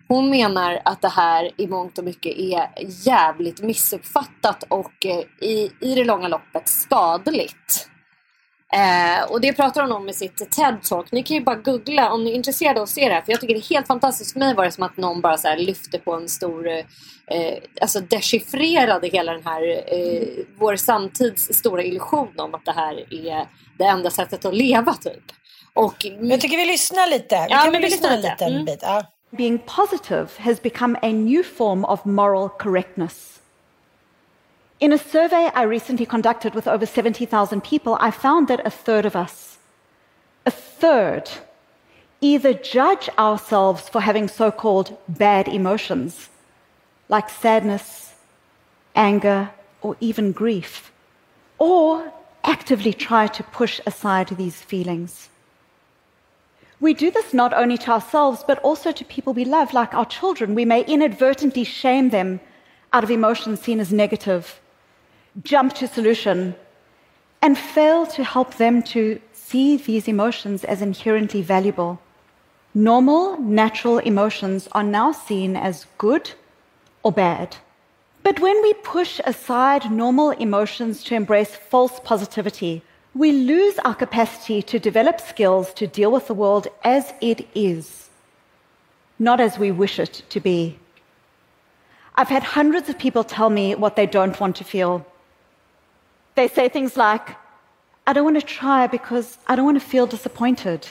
[0.07, 2.69] Hon menar att det här i mångt och mycket är
[3.07, 7.89] jävligt missuppfattat och eh, i, i det långa loppet skadligt.
[8.73, 11.05] Eh, och det pratar hon om i sitt TED-talk.
[11.11, 13.21] Ni kan ju bara googla om ni är intresserade av att se det här.
[13.21, 14.33] För jag tycker det är helt fantastiskt.
[14.33, 16.83] För mig var det som att någon bara så lyfte på en stor, eh,
[17.81, 20.27] alltså dechiffrerade hela den här, eh,
[20.59, 25.23] vår samtids stora illusion om att det här är det enda sättet att leva typ.
[25.73, 27.35] Och, jag tycker vi lyssnar lite.
[27.35, 28.65] Vi ja, kan men vi lyssna en liten mm.
[28.65, 28.79] bit.
[28.81, 29.03] Ja.
[29.37, 33.36] Being positive has become a new form of moral correctness.
[34.79, 39.07] In a survey I recently conducted with over 70,000 people, I found that a third
[39.07, 39.57] of us,
[40.45, 41.31] a third,
[42.21, 46.29] either judge ourselves for having so called bad emotions,
[47.09, 48.13] like sadness,
[48.95, 49.49] anger,
[49.81, 50.91] or even grief,
[51.57, 52.13] or
[52.43, 55.29] actively try to push aside these feelings.
[56.79, 60.05] We do this not only to ourselves, but also to people we love, like our
[60.05, 60.53] children.
[60.53, 62.39] We may inadvertently shame them
[62.93, 64.59] out of emotions seen as negative
[65.43, 66.55] jump to solution
[67.41, 71.99] and fail to help them to see these emotions as inherently valuable.
[72.73, 76.31] Normal, natural emotions are now seen as good
[77.03, 77.57] or bad.
[78.23, 82.83] But when we push aside normal emotions to embrace false positivity,
[83.15, 88.09] we lose our capacity to develop skills to deal with the world as it is,
[89.17, 90.77] not as we wish it to be.
[92.15, 95.05] I've had hundreds of people tell me what they don't want to feel.
[96.37, 97.35] They say things like,
[98.05, 100.87] I don't want to try because I don't want to feel disappointed.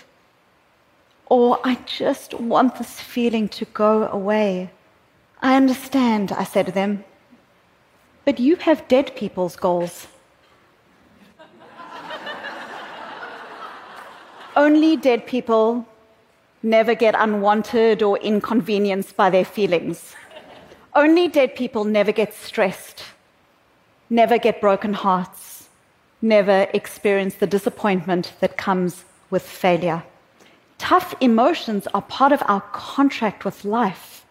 [1.27, 4.73] Or I just want this feeling to go away.
[5.41, 7.05] I understand, I say to them,
[8.25, 10.09] but you have dead people's goals.
[14.57, 15.87] Only dead people
[16.61, 20.17] never get unwanted or inconvenienced by their feelings.
[20.93, 23.05] Only dead people never get stressed
[24.09, 25.69] never get broken hearts,
[26.23, 30.03] never experience the disappointment that comes with failure.
[30.79, 34.25] Tough emotions are part of our contract with life.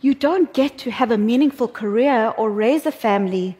[0.00, 3.56] You don't get to have a meaningful career or raise a family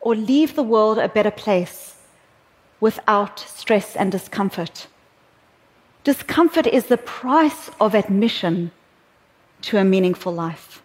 [0.00, 1.96] or leave the world a better place
[2.80, 4.86] without stress and discomfort.
[6.02, 8.70] Discomfort is the price of admission
[9.62, 10.82] to a meaningful life.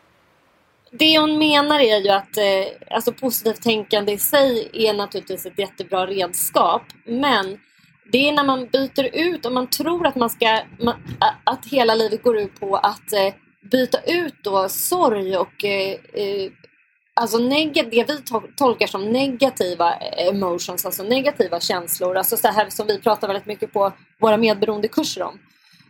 [0.92, 5.60] Det hon menar är ju att eh, alltså positivt tänkande i sig är naturligtvis ett
[5.60, 6.84] jättebra redskap.
[7.06, 7.58] Men
[8.12, 10.96] det är när man byter ut, om man tror att man ska, man,
[11.44, 13.34] att hela livet går ut på att eh,
[13.72, 16.52] byta ut då sorg och eh, eh
[17.14, 18.06] alltså det vi
[18.58, 23.46] tolkar som negativa eh, emotions, alltså negativa känslor, alltså så här som vi pratar väldigt
[23.46, 25.40] mycket på våra medberoendekurser om.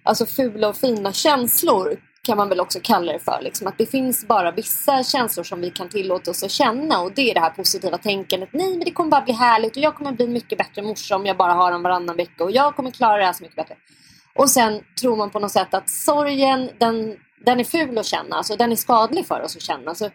[0.04, 3.42] Alltså fula och fina känslor kan man väl också kalla det för.
[3.42, 7.12] Liksom, att det finns bara vissa känslor som vi kan tillåta oss att känna och
[7.16, 8.50] det är det här positiva tänkandet.
[8.54, 11.16] Nej, men det kommer bara bli härligt och jag kommer bli en mycket bättre morsa
[11.16, 13.56] om jag bara har dem varannan vecka och jag kommer klara det här så mycket
[13.56, 13.76] bättre.
[14.36, 18.36] Och sen tror man på något sätt att sorgen, den, den är ful att känna,
[18.36, 19.96] alltså den är skadlig för oss att känna.
[19.96, 20.10] Så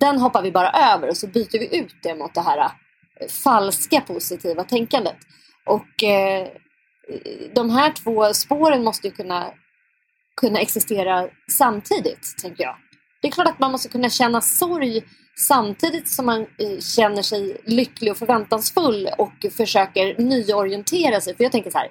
[0.00, 3.28] den hoppar vi bara över och så byter vi ut det mot det här eh,
[3.28, 5.16] falska positiva tänkandet.
[5.66, 6.48] Och eh,
[7.54, 9.52] de här två spåren måste ju kunna
[10.40, 12.76] kunna existera samtidigt, tänker jag.
[13.22, 15.02] Det är klart att man måste kunna känna sorg
[15.48, 21.36] samtidigt som man eh, känner sig lycklig och förväntansfull och försöker nyorientera sig.
[21.36, 21.90] För jag tänker så här,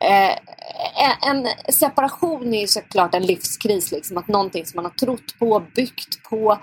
[0.00, 3.92] eh, en separation är såklart en livskris.
[3.92, 6.58] Liksom, att någonting som man har trott på, byggt på,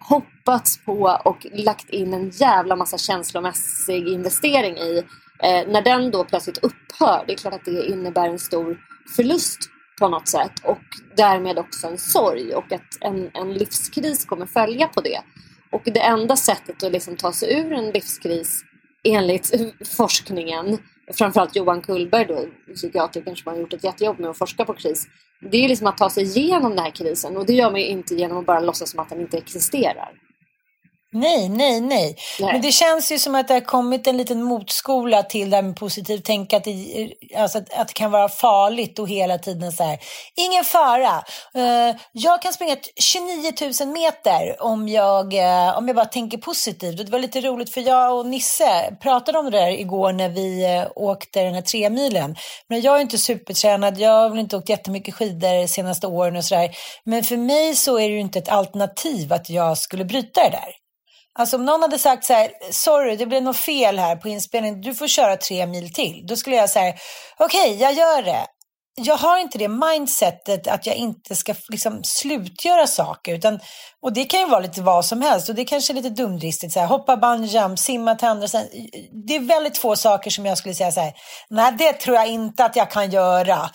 [0.00, 4.98] hoppats på och lagt in en jävla massa känslomässig investering i.
[5.42, 8.78] Eh, när den då plötsligt upphör, det är klart att det innebär en stor
[9.16, 9.58] förlust
[10.00, 10.78] på något sätt och
[11.16, 15.20] därmed också en sorg och att en, en livskris kommer följa på det.
[15.72, 18.64] Och det enda sättet att liksom ta sig ur en livskris
[19.04, 19.54] enligt
[19.96, 20.78] forskningen
[21.14, 25.08] framförallt Johan Kullberg då, psykiatrikern som har gjort ett jättejobb med att forska på kris.
[25.50, 27.86] Det är liksom att ta sig igenom den här krisen och det gör man ju
[27.86, 30.12] inte genom att bara låtsas som att den inte existerar.
[31.20, 32.52] Nej, nej, nej, Nej.
[32.52, 35.62] Men det känns ju som att det har kommit en liten motskola till det här
[35.62, 36.52] med positivt tänk.
[36.52, 39.98] Att det, alltså att, att det kan vara farligt och hela tiden så här.
[40.36, 41.24] Ingen fara.
[41.54, 46.38] Eh, jag kan springa t- 29 000 meter om jag, eh, om jag bara tänker
[46.38, 46.98] positivt.
[47.00, 50.28] Och det var lite roligt för jag och Nisse pratade om det där igår när
[50.28, 52.36] vi eh, åkte den här tre milen.
[52.68, 53.98] Men jag är inte supertränad.
[53.98, 56.70] Jag har väl inte åkt jättemycket skidor de senaste åren och sådär.
[57.04, 60.50] Men för mig så är det ju inte ett alternativ att jag skulle bryta det
[60.50, 60.85] där.
[61.38, 64.80] Alltså om någon hade sagt så här, sorry det blev något fel här på inspelningen,
[64.80, 66.26] du får köra tre mil till.
[66.26, 66.94] Då skulle jag säga,
[67.38, 68.46] okej jag gör det.
[68.98, 73.34] Jag har inte det mindsetet att jag inte ska liksom slutgöra saker.
[73.34, 73.60] Utan,
[74.02, 75.48] och det kan ju vara lite vad som helst.
[75.48, 76.72] Och det kanske är lite dumdristigt.
[76.72, 78.66] Så här, hoppa bungyjump, simma till andra sidan.
[79.26, 81.12] Det är väldigt få saker som jag skulle säga så här,
[81.48, 83.70] nej det tror jag inte att jag kan göra.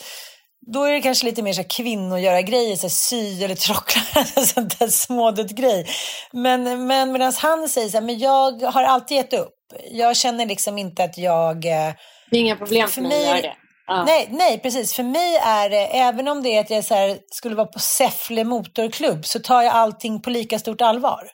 [0.68, 4.02] Då är det kanske lite mer så här kvinnogöra grejer, så här, sy eller trockla,
[4.46, 5.88] sånt där smådutt-grej.
[6.34, 9.54] Men, men medan han säger så här, men jag har alltid gett upp.
[9.92, 11.66] Jag känner liksom inte att jag...
[11.66, 11.94] eh,
[12.32, 13.56] Det är inga problem för, För mig att göra det.
[13.88, 14.04] Ja.
[14.04, 14.94] Nej, nej, precis.
[14.94, 17.80] För mig är det, även om det är att jag så här, skulle vara på
[17.80, 21.30] Säffle motorklubb, så tar jag allting på lika stort allvar.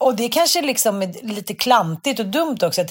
[0.00, 2.88] Och det kanske liksom är lite klantigt och dumt också, jag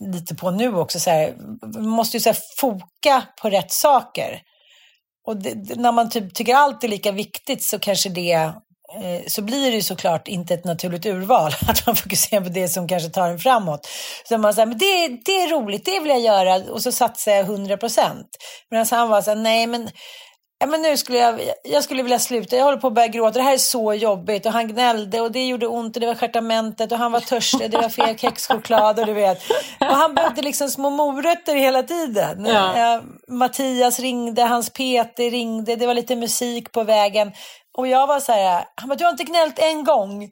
[0.00, 1.00] lite på nu också.
[1.00, 4.42] Så här, man måste ju så här, foka på rätt saker.
[5.26, 9.42] Och det, när man typ tycker allt är lika viktigt så kanske det eh, så
[9.42, 11.52] blir det ju såklart inte ett naturligt urval.
[11.68, 13.88] Att man fokuserar på det som kanske tar en framåt.
[14.28, 16.54] Så man säger, men det, det är roligt, det vill jag göra.
[16.56, 18.28] Och så satsar jag 100 procent.
[18.70, 19.90] Medan han var så här, nej men,
[20.58, 22.56] ja, men nu skulle jag, jag skulle vilja sluta.
[22.56, 23.38] Jag håller på att börja gråta.
[23.38, 24.46] Det här är så jobbigt.
[24.46, 27.70] Och han gnällde och det gjorde ont och det var stjärtamentet och han var törstig.
[27.70, 29.38] Det var fel kexchoklad och du vet.
[29.80, 32.46] Och han behövde liksom små morötter hela tiden.
[32.46, 32.94] Ja.
[32.94, 37.32] Eh, Mattias ringde, hans PT ringde, det var lite musik på vägen.
[37.76, 40.30] Och jag var så här, han bara, du har inte gnällt en gång.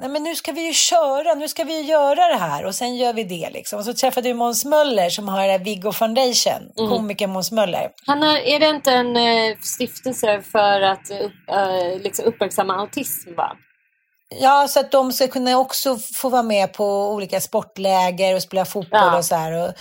[0.00, 2.74] Nej men nu ska vi ju köra, nu ska vi ju göra det här och
[2.74, 3.78] sen gör vi det liksom.
[3.78, 7.90] Och så träffade vi Måns Möller som har här Viggo Foundation, komikern Måns Möller.
[8.06, 13.34] Han har, är det inte en eh, stiftelse för att eh, liksom uppmärksamma autism?
[13.36, 13.52] Va?
[14.40, 18.64] Ja, så att de ska kunna också få vara med på olika sportläger och spela
[18.64, 19.18] fotboll Ja.
[19.18, 19.68] och så här.
[19.68, 19.74] Och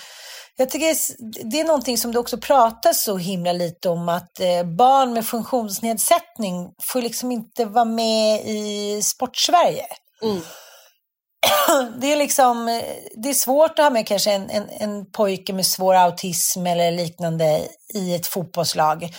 [0.58, 0.96] jag tycker
[1.52, 5.26] det är någonting som det också pratas så himla lite om att eh, barn med
[5.26, 9.86] funktionsnedsättning får liksom inte vara med i sportsverige.
[10.24, 10.42] Mm.
[12.00, 12.84] Det är liksom, eh,
[13.16, 16.92] det är svårt att ha med kanske en, en, en pojke med svår autism eller
[16.92, 17.62] liknande
[17.94, 19.14] i ett fotbollslag.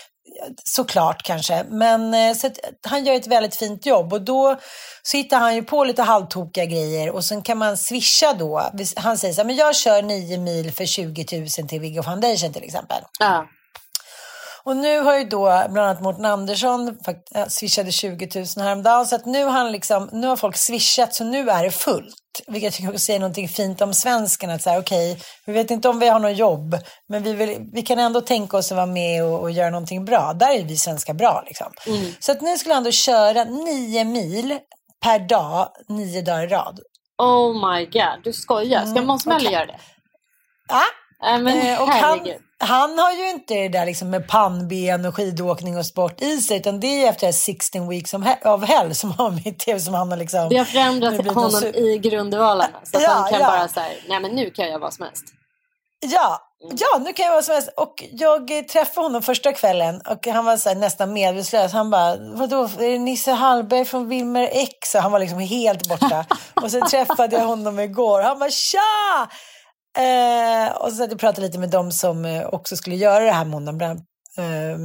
[0.64, 2.50] Såklart kanske, men eh, så
[2.87, 4.58] han gör ett väldigt fint jobb och då
[5.02, 8.70] så hittar han ju på lite halvtokiga grejer och sen kan man swisha då.
[8.96, 12.52] Han säger så här, men jag kör nio mil för 20 000 till Viggo Foundation
[12.52, 13.02] till exempel.
[13.18, 13.46] Ja.
[14.68, 19.07] Och nu har ju då bland annat Mårten Andersson fakt- äh, swishade 20 000 häromdagen.
[19.07, 22.14] Så att nu har, han liksom, nu har folk swishat så nu är det fullt.
[22.46, 24.54] Vilket jag tycker säger någonting fint om svenskarna.
[24.54, 26.76] Att här, okej, vi vet inte om vi har något jobb.
[27.09, 30.04] Men vi, vill, vi kan ändå tänka oss att vara med och, och göra någonting
[30.04, 30.33] bra.
[30.33, 31.72] Där är vi svenskar bra liksom.
[32.20, 34.59] Så att nu skulle han då köra nio mil
[35.04, 36.81] per dag, nio dagar i rad.
[37.22, 38.81] Oh my god, du skojar.
[38.81, 39.52] Ska Mm, Måns Möller okej.
[39.52, 39.78] göra det?
[40.68, 40.83] Ja,
[41.22, 42.42] Nej men Eh, och han, herregud.
[42.61, 46.57] Han har ju inte det där liksom med pannben och skidåkning och sport i sig,
[46.57, 49.94] utan det är efter 16 weeks of he- of hell som har mitt tv som
[49.94, 50.49] han har liksom...
[50.49, 52.79] Det har förändrat honom någon i grundvalarna.
[52.85, 53.47] Så att Ja, han kan ja.
[53.47, 55.25] bara säga, nej men nu kan jag vad som helst.
[56.01, 56.40] Ja,
[56.79, 57.68] ja, nu kan jag vara som helst.
[57.77, 61.73] Och jag träffade honom första kvällen och han var så nästan medvetslös.
[61.73, 64.94] Han bara, vadå, är det Nisse Hallberg från Wilmer X?
[64.94, 66.25] Och han var liksom helt borta.
[66.55, 68.21] och sen träffade jag honom igår.
[68.23, 69.29] Han bara, tja!
[69.98, 73.24] Eh, och så satt jag och pratade lite med dem som eh, också skulle göra
[73.24, 73.79] det här måndagen.
[73.79, 73.98] Bland
[74.38, 74.79] eh,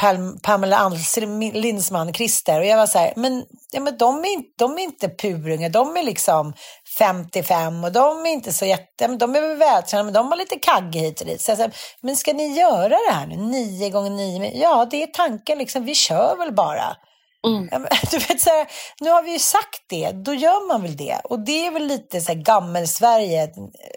[0.00, 2.60] Pam- Pamela Andersson, Lindsman, Christer.
[2.60, 5.68] Och jag var så här, men, ja, men de, är inte, de är inte purunga,
[5.68, 6.54] de är liksom
[6.98, 10.58] 55 och de är inte så jätte, de är väl vältränade, men de har lite
[10.58, 11.40] kagg hit och dit.
[11.40, 11.68] Så jag sa,
[12.00, 14.50] men ska ni göra det här nu, nio gånger nio?
[14.54, 16.96] Ja, det är tanken, liksom, vi kör väl bara.
[17.46, 17.68] Mm.
[18.10, 18.66] Du vet, så här,
[19.00, 21.20] nu har vi ju sagt det, då gör man väl det.
[21.24, 23.52] Och det är väl lite så här gammel-Sverige,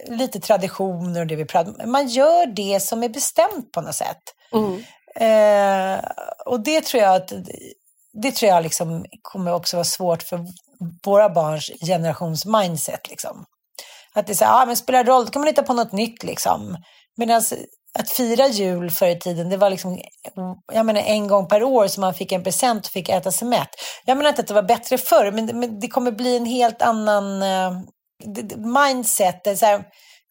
[0.08, 1.86] lite traditioner och det vi pratar.
[1.86, 4.22] Man gör det som är bestämt på något sätt.
[4.54, 4.84] Mm.
[5.16, 6.04] Eh,
[6.46, 7.34] och det tror jag att
[8.24, 10.46] det tror jag liksom kommer också vara svårt för
[11.06, 13.10] våra barns generations mindset.
[13.10, 13.46] Liksom.
[14.14, 15.92] Att det är så här, ah, men spelar roll, då kan man hitta på något
[15.92, 16.78] nytt liksom.
[17.18, 17.42] Medan
[18.00, 20.00] att fira jul förr i tiden, det var liksom,
[20.74, 23.48] jag menar en gång per år som man fick en present och fick äta sig
[23.48, 23.70] mätt.
[24.06, 26.82] Jag menar inte att det var bättre förr, men, men det kommer bli en helt
[26.82, 27.72] annan uh,
[28.58, 29.44] mindset.
[29.44, 29.84] Det så här,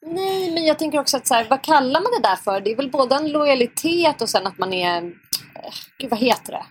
[0.06, 2.60] Nej, men jag tänker också att så här, vad kallar man det där för?
[2.60, 5.02] Det är väl både en lojalitet och sen att man är...
[5.02, 6.64] Eh, gud, vad heter det?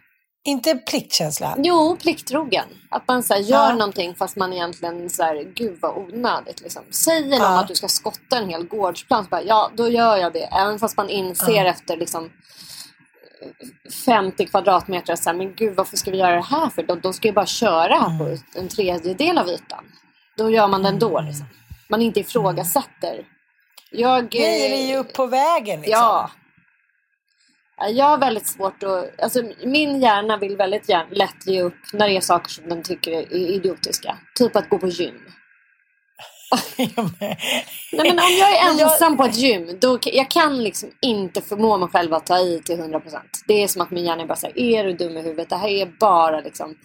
[0.50, 1.56] Inte pliktkänsla.
[1.58, 2.66] Jo, plikttrogen.
[2.92, 3.76] Att man så här, gör Ja.
[3.76, 6.62] någonting fast man egentligen så här, gud vad onödigt.
[6.62, 6.84] Liksom.
[6.92, 7.60] Säger någon Ja.
[7.60, 10.44] att du ska skotta en hel gårdsplan, så bara, ja då gör jag det.
[10.44, 12.30] Även fast man inser efter liksom
[14.06, 16.84] 50 kvadratmeter, så här, men gud varför ska vi göra det här för?
[16.84, 19.84] De, de ska ju bara köra här på en tredjedel av ytan.
[20.38, 21.22] Då gör man det ändå.
[21.22, 21.46] Liksom.
[21.90, 23.26] Man inte ifrågasätter.
[23.92, 25.92] Jag, Nej, eh, eller ge upp på vägen liksom.
[26.00, 26.30] Ja.
[27.80, 29.22] Ja, Jag har väldigt svårt att...
[29.22, 32.84] Alltså, min hjärna vill väldigt gärna, lätt ge upp när det är saker som den
[32.84, 34.18] tycker är idiotiska.
[34.40, 35.16] Typ att gå på gym.
[36.78, 37.36] Nej,
[37.92, 41.78] men om jag är jag- ensam på ett gym, då, jag kan liksom inte förmå
[41.78, 43.02] mig själv att ta i till 100%.
[43.48, 45.50] Det är som att min hjärna är bara säger, är du dum i huvudet?
[45.50, 46.76] Det här är bara liksom,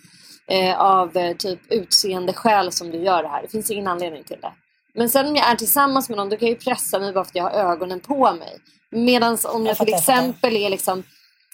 [0.50, 3.42] eh, av eh, typ utseende skäl som du gör det här.
[3.42, 4.52] Det finns ingen anledning till det.
[4.94, 7.24] Men sen om jag är tillsammans med någon, då kan jag ju pressa mig bara
[7.24, 8.56] för att jag har ögonen på mig.
[8.94, 11.02] Medan om jag, Jag till exempel är liksom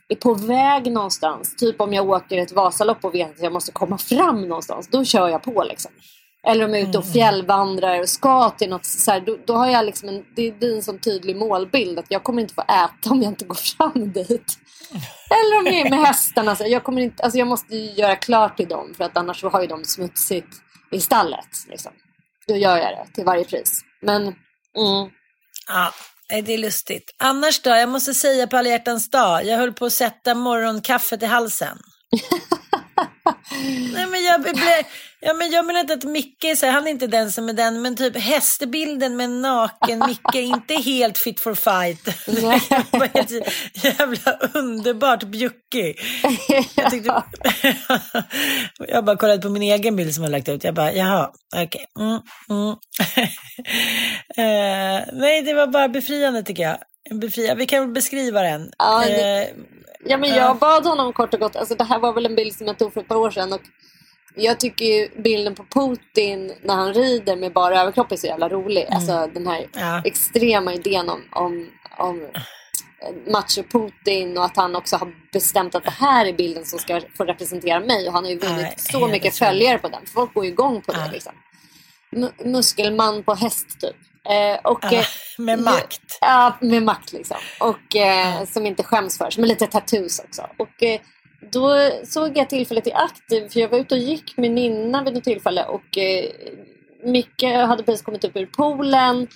[0.08, 3.72] är på väg någonstans, typ om jag åker ett Vasalopp och vet att jag måste
[3.72, 5.90] komma fram någonstans, då kör jag på liksom.
[6.46, 7.12] Eller om jag är ute och Mm.
[7.12, 10.76] fjällvandrar och ska till något så här, då, då har jag liksom en, det blir
[10.76, 14.12] en sån tydlig målbild att jag kommer inte få äta om jag inte går fram
[14.12, 14.58] dit.
[15.30, 18.56] Eller om jag är med hästarna, så jag, kommer inte, alltså jag måste göra klart
[18.56, 20.48] till dem för att annars har ju de smutsigt
[20.90, 21.48] i stallet.
[21.68, 21.92] Liksom.
[22.48, 23.80] Då gör jag det till varje pris.
[24.02, 25.10] Men mm,
[25.68, 25.92] Ja,
[26.30, 27.14] nej, det är lustigt.
[27.18, 31.22] Annars då, jag måste säga på alla hjärtans dag, jag höll på att sätta morgonkaffet
[31.22, 31.78] i halsen.
[33.92, 34.54] Nej men jag blev,
[35.20, 37.48] ja, men jag menar inte att Micke är så här, han är inte den som
[37.48, 42.08] är den, men typ hästbilden med en naken Micke är inte helt fit for fight.
[43.84, 45.98] Jävla underbart bjuckig.
[46.76, 47.22] Jag, tyckte,
[48.88, 50.64] jag bara kollade på min egen bild som jag lagt ut.
[50.64, 51.86] Jag bara, jaha, okej.
[51.98, 52.68] Mm, mm.
[54.36, 56.78] eh, nej, det var bara befriande tycker jag.
[57.20, 57.54] Befria.
[57.54, 58.70] Vi kan väl beskriva den.
[58.78, 59.48] Ja, det- Eh,
[60.04, 61.56] Ja, men jag bad honom kort och gott.
[61.56, 63.52] Alltså, det här var väl en bild som jag tog för ett par år sedan.
[63.52, 63.60] Och
[64.34, 68.86] jag tycker bilden på Putin när han rider med bara överkropp är så jävla rolig.
[68.90, 70.02] Alltså den här Ja.
[70.04, 71.68] extrema idén om, om,
[71.98, 72.28] om
[73.26, 77.24] macho-Putin och att han också har bestämt att det här är bilden som ska få
[77.24, 78.06] representera mig.
[78.08, 80.06] Och han har ju vunnit Nej, så mycket följare på den.
[80.06, 80.98] Folk går ju igång på det.
[81.06, 81.10] Ja.
[81.12, 81.32] Liksom.
[82.16, 83.96] Mu- muskelman på häst typ.
[84.28, 85.04] Eh, och, Ja, eh,
[85.38, 86.18] med makt.
[86.20, 87.36] Ja, med makt liksom.
[87.60, 89.40] Och eh, som inte skäms för sig.
[89.40, 90.42] Med lite tattoos också.
[90.58, 91.00] Och eh,
[91.52, 93.52] då såg jag tillfället i akt.
[93.52, 95.64] För jag var ute och gick med Ninna vid något tillfälle.
[95.64, 96.30] Och eh,
[97.04, 99.28] Micke hade precis kommit upp ur poolen.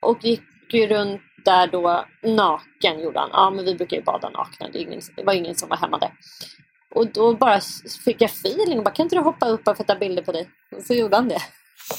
[0.00, 0.42] Och gick
[0.72, 3.30] runt där då naken gjorde han.
[3.32, 4.68] Ja men vi brukar ju bada nakna.
[4.72, 6.10] Det, ingen, det var ingen som var hemma där.
[6.94, 7.60] Och då bara
[8.04, 8.78] fick jag feeling.
[8.78, 10.48] och Bara, kan inte du hoppa upp och få ta bilder på dig?
[10.76, 11.40] Och så gjorde han det.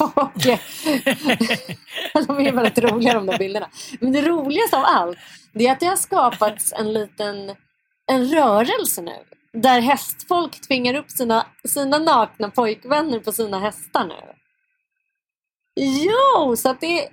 [0.14, 0.58] Och, eh,
[2.26, 3.68] de är väldigt roliga de där bilderna.
[4.00, 5.18] Men det roligaste av allt
[5.52, 7.56] det är att det har skapats en liten
[8.06, 9.16] en rörelse nu.
[9.52, 14.34] Där hästfolk tvingar upp sina, sina nakna pojkvänner på sina hästar nu.
[15.76, 17.08] Jo, så att det är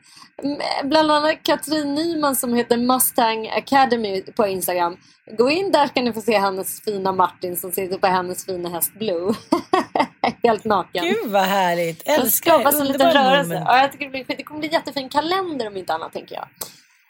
[0.84, 4.98] bland annat Katrin Nyman som heter Mustang Academy på Instagram.
[5.38, 8.70] Gå in där kan ni få se hennes fina Martin som sitter på hennes fina
[8.70, 9.34] häst Blue.
[10.44, 11.06] Helt naken.
[11.06, 12.08] Gud vad härligt.
[12.08, 12.32] Älskar det.
[12.64, 13.64] skapas en liten Underbar rörelse.
[13.66, 16.48] Ja, jag tycker det, blir, det kommer bli jättefin kalender om inte annat tänker jag.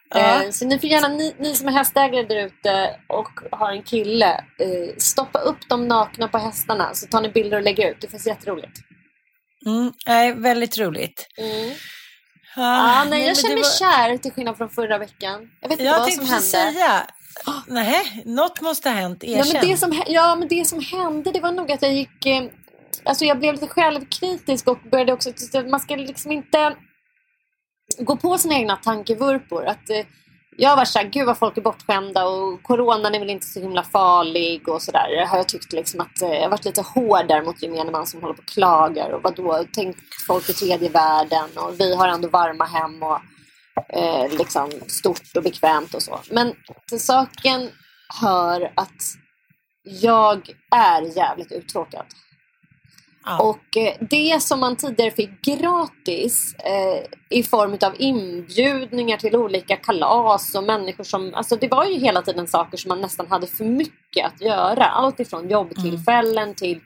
[0.09, 0.43] Ja.
[0.43, 3.83] Eh, så ni får gärna, ni, ni som är hästägare där ute och har en
[3.83, 8.01] kille, eh, stoppa upp dem nakna på hästarna så tar ni bilder och lägger ut.
[8.01, 8.77] Det finns jätteroligt.
[9.65, 11.27] Mm, nej, väldigt roligt.
[11.37, 11.71] Mm.
[12.55, 15.49] Ja, Ah, nej, jag känner mig var- kär till skillnad från förra veckan.
[15.61, 16.41] Jag vet inte Jag vad som hände.
[16.45, 17.07] säga.
[17.67, 19.23] Nej, något måste ha hänt.
[19.27, 19.53] Ja Erkänn.
[19.61, 22.25] men, det som, ja, men det som hände det var nog att jag gick...
[22.25, 22.43] Eh,
[23.03, 25.29] alltså jag blev lite självkritisk och började också...
[25.69, 26.75] Man ska liksom inte
[27.97, 29.65] gå på sina egna tankevurpor.
[29.65, 30.05] Att, eh,
[30.57, 33.59] jag har varit såhär, gud vad folk är bortskämda och coronan är väl inte så
[33.59, 35.25] himla farlig och sådär.
[35.27, 38.07] Har jag tyckt liksom att eh, jag har varit lite hård där mot gemene man
[38.07, 39.11] som håller på och klagar.
[39.11, 43.19] Och vadå, tänk folk i tredje världen och vi har ändå varma hem och
[43.97, 46.19] eh, liksom stort och bekvämt och så.
[46.31, 46.53] Men
[46.89, 47.69] till saken
[48.21, 49.01] hör att
[49.83, 52.05] jag är jävligt uttråkad.
[53.27, 53.39] Ja.
[53.43, 59.75] Och eh, det som man tidigare fick gratis eh, i form av inbjudningar till olika
[59.75, 61.33] kalas och människor som...
[61.33, 64.85] Alltså det var ju hela tiden saker som man nästan hade för mycket att göra.
[64.85, 66.79] Allt ifrån jobbtillfällen till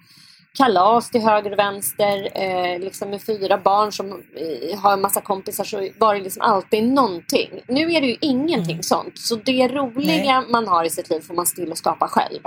[0.58, 2.30] kalas till höger och vänster.
[2.36, 6.42] Eh, liksom med fyra barn som eh, har en massa kompisar så var det liksom
[6.42, 7.50] alltid någonting.
[7.68, 9.20] Nu är det ju ingenting sånt.
[9.20, 12.42] Så det roliga man har i sitt liv får man still och skapa själv.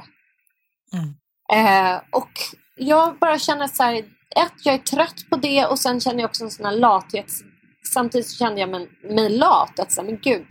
[1.53, 2.31] Eh, och
[2.75, 3.95] jag bara känner så här,
[4.37, 6.73] ett, jag är trött på det och sen känner jag också en sån här
[7.93, 9.81] samtidigt så kände jag mig, mig lat.
[9.81, 10.47] Att säga, men gud,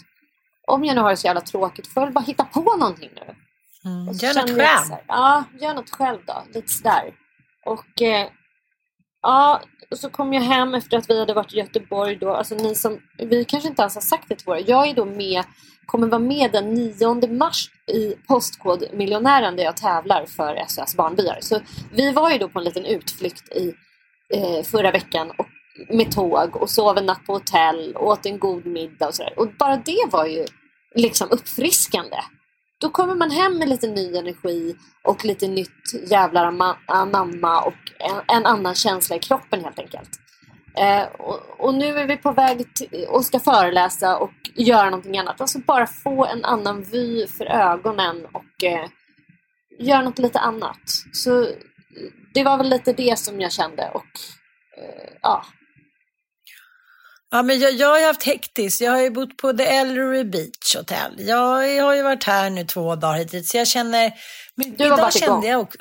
[0.68, 3.10] om jag nu har det så jävla tråkigt får jag väl bara hitta på någonting
[3.16, 3.36] nu.
[3.86, 4.14] Mm.
[4.14, 4.84] Så Gör något själv.
[4.88, 6.44] så här, Ja, gör något själv då.
[6.54, 7.14] Lite sådär.
[7.66, 8.28] Och eh,
[9.22, 9.62] ja,
[9.92, 12.34] och så kom jag hem efter att vi hade varit i Göteborg då.
[12.34, 14.60] Alltså ni som, vi kanske inte ens har sagt det till våra.
[14.60, 15.44] Jag är då med,
[15.86, 21.38] kommer vara med den 9 mars i Postkodmiljonären där jag tävlar för SOS Barnbyar.
[21.42, 21.60] Så
[21.92, 23.74] vi var ju då på en liten utflykt i
[24.34, 25.48] eh, förra veckan och
[25.90, 29.34] med tåg och sov en natt på hotell och åt en god middag och sådär.
[29.40, 30.46] Och bara det var ju
[30.96, 32.18] liksom uppfriskande.
[32.82, 38.38] Då kommer man hem med lite ny energi och lite nytt jävlar anamma och en,
[38.38, 40.10] en annan känsla i kroppen helt enkelt.
[40.78, 45.18] Eh, och, och nu är vi på väg till, och ska föreläsa och göra någonting
[45.18, 45.42] annat.
[45.42, 48.88] Alltså bara få en annan vy för ögonen och eh,
[49.80, 50.82] göra något lite annat.
[51.14, 51.48] Så
[52.34, 54.08] det var väl lite det som jag kände och
[54.78, 55.46] eh, ja.
[57.32, 58.82] Ja, men jag, jag har haft hektiskt.
[58.82, 61.16] Jag har ju bott på The Ellery Beach Hotel.
[61.18, 61.38] Jag
[61.84, 63.50] har ju varit här nu två dagar hittills.
[63.50, 64.14] Så jag känner...
[64.56, 65.28] Men Du har idag varit igång.
[65.28, 65.78] kände jag också,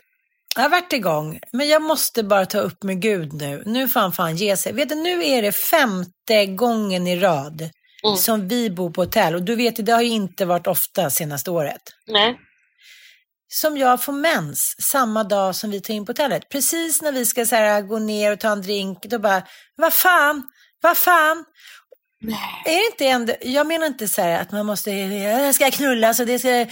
[0.56, 1.40] jag har varit igång.
[1.52, 3.62] Men jag måste bara ta upp med Gud nu.
[3.66, 4.72] Nu får han fan ge sig.
[4.72, 7.70] Vet du, nu är det femte gången i rad
[8.04, 8.16] Mm.
[8.16, 9.34] som vi bor på hotell.
[9.34, 11.82] Och du vet, det har ju inte varit ofta senaste året.
[12.06, 12.38] Nej.
[13.48, 16.48] Som jag får mens samma dag som vi tar in på hotellet.
[16.48, 19.42] Precis när vi ska så här, gå ner och ta en drink, då bara,
[19.76, 20.42] vad fan,
[20.82, 21.44] vad fan.
[22.64, 26.20] Är det inte ändå, jag menar inte så här att man måste, jag ska knullas
[26.20, 26.66] och det ska,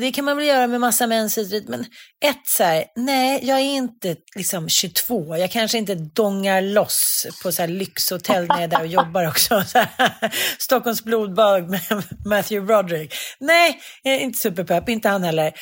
[0.00, 1.30] det kan man väl göra med massa män.
[1.66, 1.80] Men
[2.24, 7.52] ett så här, nej jag är inte liksom 22, jag kanske inte dongar loss på
[7.52, 9.64] så här lyxhotell när jag är där och jobbar också.
[9.66, 11.80] Så här, Stockholms blodbad med
[12.26, 13.14] Matthew Broderick.
[13.40, 15.52] Nej, jag är inte superpepp, inte han heller.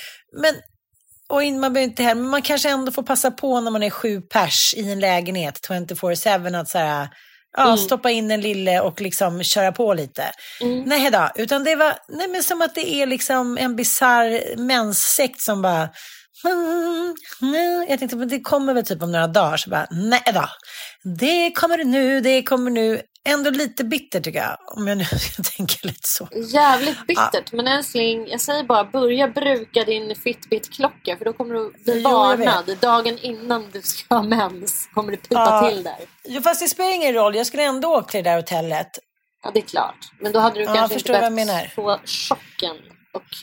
[0.42, 0.54] Men
[1.28, 3.82] och in, man behöver inte heller, men man kanske ändå får passa på när man
[3.82, 7.08] är sju pers i en lägenhet 24-7 att så här,
[7.56, 10.22] ja, stoppa in den lille och liksom köra på lite.
[10.86, 15.40] Nej då, utan det var nej, men som att det är liksom en bisarr menssekt
[15.40, 15.88] som bara Mm.
[17.88, 19.56] Jag tänkte, men det kommer väl typ om några dagar.
[19.56, 20.48] Så bara, nej då.
[21.18, 23.00] Det kommer nu, det kommer nu.
[23.28, 24.56] Ändå lite bitter tycker jag.
[24.76, 25.04] Om jag nu
[25.56, 26.28] tänka lite så.
[26.52, 27.52] Jävligt bittert.
[27.52, 32.10] Men älskling, jag säger bara börja bruka din Fitbit-klocka för då kommer du bli Jo,
[32.10, 32.76] varnad.
[32.80, 35.68] Dagen innan du ska ha mens kommer det pipa Ja.
[35.70, 35.96] till där.
[36.24, 37.34] Jo, fast det spelar ingen roll.
[37.36, 38.98] Jag skulle ändå åka till det där hotellet.
[39.44, 39.98] Ja, det är klart.
[40.20, 42.76] Men då hade du Ja, kanske inte behövt få chocken.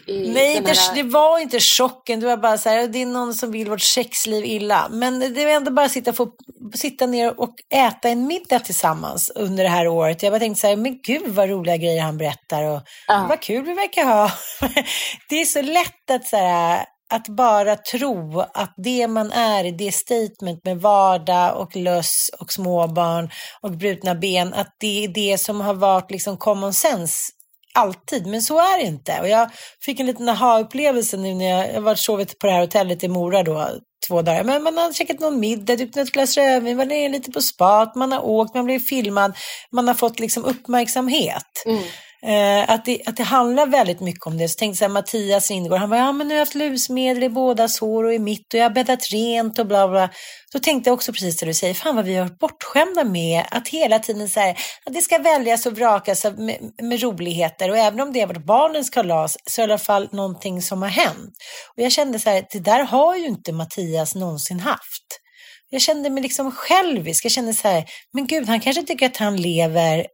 [0.07, 0.95] Nej, det, här...
[0.95, 2.19] det var inte chocken.
[2.19, 4.87] Det var bara så här, det är någon som vill vårt sexliv illa.
[4.91, 6.31] Men det var ändå bara att sitta, få,
[6.75, 10.23] sitta ner och äta en middag tillsammans under det här året.
[10.23, 13.25] Jag bara tänkte så här, men gud vad roliga grejer han berättar och Ja.
[13.29, 14.31] vad kul vi verkar ha.
[15.29, 19.71] det är så lätt att så här, att bara tro att det man är i
[19.71, 23.29] det statement med vardag och löss och småbarn
[23.61, 27.31] och brutna ben, att det är det som har varit liksom common sense
[27.73, 29.19] alltid, men så är det inte.
[29.21, 29.49] Och jag
[29.81, 33.07] fick en liten aha-upplevelse nu när jag, jag var sovit på det här hotellet i
[33.07, 33.69] Mora då,
[34.07, 34.43] två dagar.
[34.43, 37.95] Men man har käkat någon middag, druckit ett glas rödvin, varit nere lite på spat,
[37.95, 39.37] man har åkt, man blir filmad,
[39.71, 41.63] man har fått liksom uppmärksamhet.
[41.65, 41.83] Mm.
[42.25, 44.49] Eh, att, det, att det handlar väldigt mycket om det.
[44.49, 47.29] Så tänkte jag Mattias Lindgård, han bara, ja men nu har jag haft lusmedel i
[47.29, 50.09] bådas hår och i mitt och jag har bäddat rent och bla bla.
[50.51, 53.45] Så tänkte jag också precis det du säger, fan vad vi har varit bortskämda med
[53.51, 54.49] att hela tiden så här,
[54.85, 58.45] att det ska väljas och vrakas med, med roligheter och även om det har varit
[58.45, 61.33] barnens kalas så är det i alla fall någonting som har hänt.
[61.77, 65.21] Och jag kände så här, det där har ju inte Mattias någonsin haft.
[65.69, 67.25] Jag kände mig liksom självisk.
[67.25, 70.05] Jag kände så här, men gud, han kanske tycker att han lever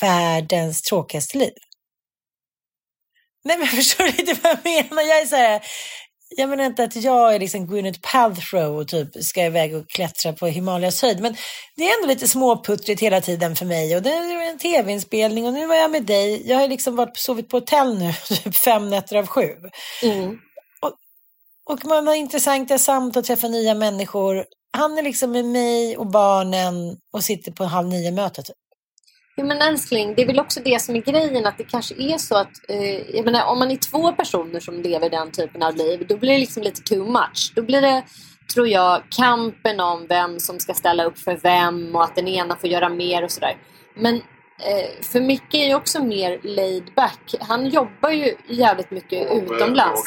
[0.00, 1.52] världens tråkigaste liv.
[3.44, 5.02] Nej, men förstår du inte vad jag menar?
[5.02, 5.62] Jag är så här,
[6.36, 10.32] jag menar inte att jag är liksom Gwyneth Paltrow och typ ska iväg och klättra
[10.32, 11.20] på Himalayas höjd.
[11.20, 11.36] Men
[11.76, 13.96] det är ändå lite småputtrigt hela tiden för mig.
[13.96, 16.48] Och det är en tv-inspelning och nu var jag med dig.
[16.48, 19.48] Jag har liksom varit sovit på hotell nu, typ fem nätter av sju.
[20.02, 20.38] Mm.
[21.70, 24.44] Och man har intressanta samtal, träffar nya människor.
[24.72, 28.46] Han är liksom med mig och barnen och sitter på halv nio-mötet.
[28.46, 28.56] Typ.
[29.38, 32.18] Ja, men älskling, det är väl också det som är grejen att det kanske är
[32.18, 35.76] så att eh, jag menar, om man är två personer som lever den typen av
[35.76, 37.52] liv då blir det liksom lite too much.
[37.54, 38.02] Då blir det,
[38.54, 42.56] tror jag, kampen om vem som ska ställa upp för vem och att den ena
[42.56, 43.56] får göra mer och sådär.
[43.94, 47.34] Men eh, för Micke är ju också mer laid back.
[47.40, 50.02] Han jobbar ju jävligt mycket utomlands.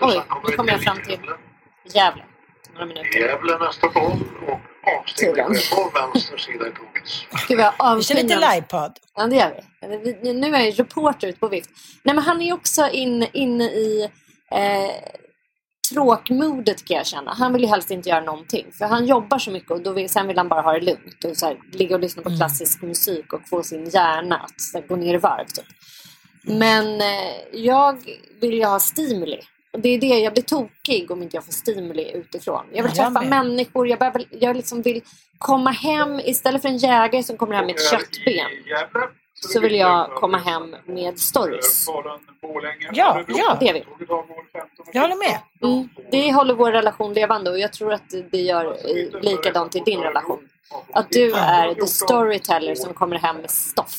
[0.00, 1.18] Oj, nu kommer jag fram till
[1.94, 2.22] Gävle.
[2.78, 3.18] Några minuter.
[3.18, 4.58] Gävle nästa boll och
[5.00, 7.48] avstängning på vänster sida i tåget.
[7.48, 7.58] Gud,
[7.96, 8.92] Vi kör lite livepodd.
[9.16, 9.62] Ja, det gör
[10.22, 10.34] vi.
[10.34, 11.70] Nu är jag reporter ute på vift.
[12.02, 14.08] Nej, men han är också inne in i...
[14.50, 14.90] Eh,
[15.92, 17.34] tråkmodet kan jag känna.
[17.34, 18.66] Han vill ju helst inte göra någonting.
[18.78, 21.24] För han jobbar så mycket och då vill, sen vill han bara ha det lugnt.
[21.24, 22.38] Och så här, ligga och lyssna på Mm.
[22.38, 25.46] klassisk musik och få sin hjärna att här, gå ner i varv.
[25.46, 25.64] Typ.
[26.42, 27.98] Men eh, jag
[28.40, 29.40] vill ju ha stimuli.
[29.72, 32.64] Och det är det, jag blir tokig om inte jag får stimuli utifrån.
[32.72, 33.28] Jag vill jag träffa med.
[33.28, 35.02] människor, jag, behöver, jag liksom vill
[35.38, 38.46] komma hem istället för en jägare som kommer hem med ett köttben.
[39.34, 41.86] Så vill jag komma hem med stories.
[42.92, 43.56] Ja, ja.
[43.60, 43.84] Det vill
[44.92, 45.38] Jag håller med.
[45.62, 45.88] Mm.
[46.10, 48.76] Det håller vår relation levande och jag tror att det gör
[49.22, 50.48] likadant i din relation.
[50.92, 53.96] Att du är the storyteller som kommer hem med stoff.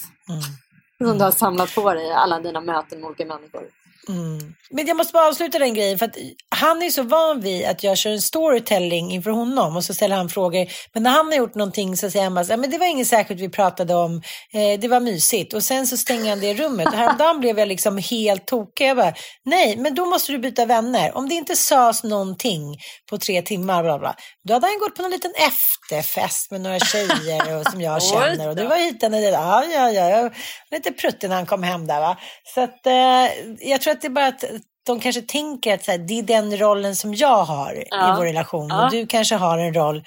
[0.97, 3.63] Som du har samlat på dig i alla dina möten med olika människor.
[4.10, 4.53] Mm.
[4.72, 6.18] Men jag måste bara avsluta den grejen för att
[6.55, 10.16] han är så van vid att jag kör en storytelling inför honom och så ställer
[10.16, 10.68] han frågor.
[10.93, 13.41] Men när han har gjort någonting så säger han bara men det var inget särskilt
[13.41, 14.22] vi pratade om,
[14.53, 15.53] eh, det var mysigt.
[15.53, 16.88] Och sen så stänger han det rummet.
[16.88, 18.88] Och häromdagen blev jag liksom helt tokig.
[18.88, 19.14] Jag bara,
[19.45, 21.18] nej, men då måste du byta vänner.
[21.18, 22.78] Om det inte sades någonting
[23.10, 24.16] på tre timmar, bla bla,
[24.47, 28.49] då hade han gått på någon liten efterfest med några tjejer och, som jag känner.
[28.49, 29.34] Och det var hit och dit.
[29.34, 30.30] Ja, ja, ja,
[30.72, 32.18] lite prutten när han kom hem där va.
[32.53, 33.28] Så att eh,
[33.60, 34.43] jag tror att det är bara att
[34.86, 38.14] de kanske tänker att så här, det är den rollen som jag har Ja.
[38.14, 38.86] i vår relation Ja.
[38.86, 40.04] och du kanske har en roll.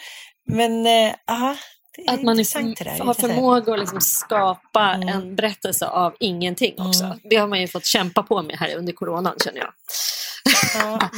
[0.52, 1.56] Men eh, ja,
[1.96, 2.98] det är Att man intressant det där.
[3.04, 5.08] har förmåga att liksom skapa Mm.
[5.08, 7.18] en berättelse av ingenting också.
[7.30, 9.72] Det har man ju fått kämpa på med här under coronan känner jag.
[10.74, 11.10] Ja,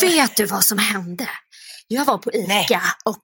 [0.00, 1.28] Vet du vad som hände?
[1.88, 2.66] Jag var på ICA Nej.
[3.04, 3.22] och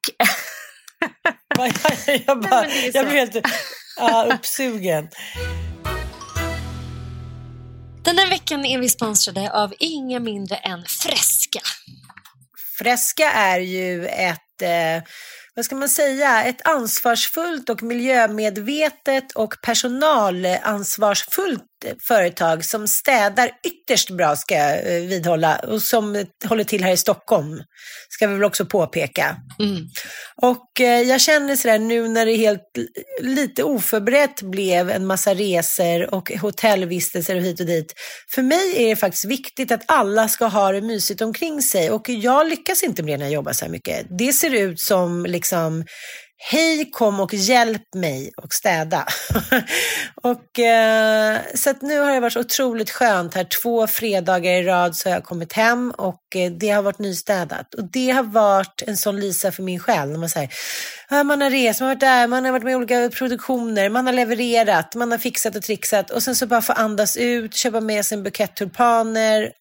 [2.27, 2.91] jag, bara, så.
[2.95, 3.47] jag blev helt
[3.97, 5.09] ja, uppsugen.
[8.07, 11.61] Den här veckan är vi sponsrade av inga mindre än Fresca.
[12.79, 15.03] Fresca är ju ett, eh,
[15.55, 21.76] vad ska man säga, ett ansvarsfullt och miljömedvetet och personalansvarsfullt
[22.09, 26.97] företag som städar ytterst bra ska jag eh, vidhålla och som håller till här i
[26.97, 27.63] Stockholm,
[28.09, 29.37] ska vi väl också påpeka.
[29.59, 29.89] Mm.
[30.43, 32.63] Och eh, jag känner sådär nu när det helt
[33.21, 37.95] lite oförberett blev en massa resor och hotellvistelser och hit och dit.
[38.35, 42.09] För mig är det faktiskt viktigt att alla ska ha det mysigt omkring sig och
[42.09, 44.07] jag lyckas inte med det när jag jobbar så här mycket.
[44.19, 45.85] Det ser ut som liksom
[46.39, 49.07] Hej, kom och hjälp mig och städa.
[50.23, 53.47] och, eh, så att nu har det varit så otroligt skönt här.
[53.63, 57.75] Två fredagar i rad så har jag kommit hem och eh, det har varit nystädat.
[57.75, 60.09] Och det har varit en sån lisa för min själ.
[60.09, 60.51] När man, säger,
[61.25, 64.07] man har rest, man har varit där, man har varit med i olika produktioner, man
[64.07, 66.11] har levererat, man har fixat och trixat.
[66.11, 69.53] Och sen så bara få andas ut, köpa med sig en bukett tulpaner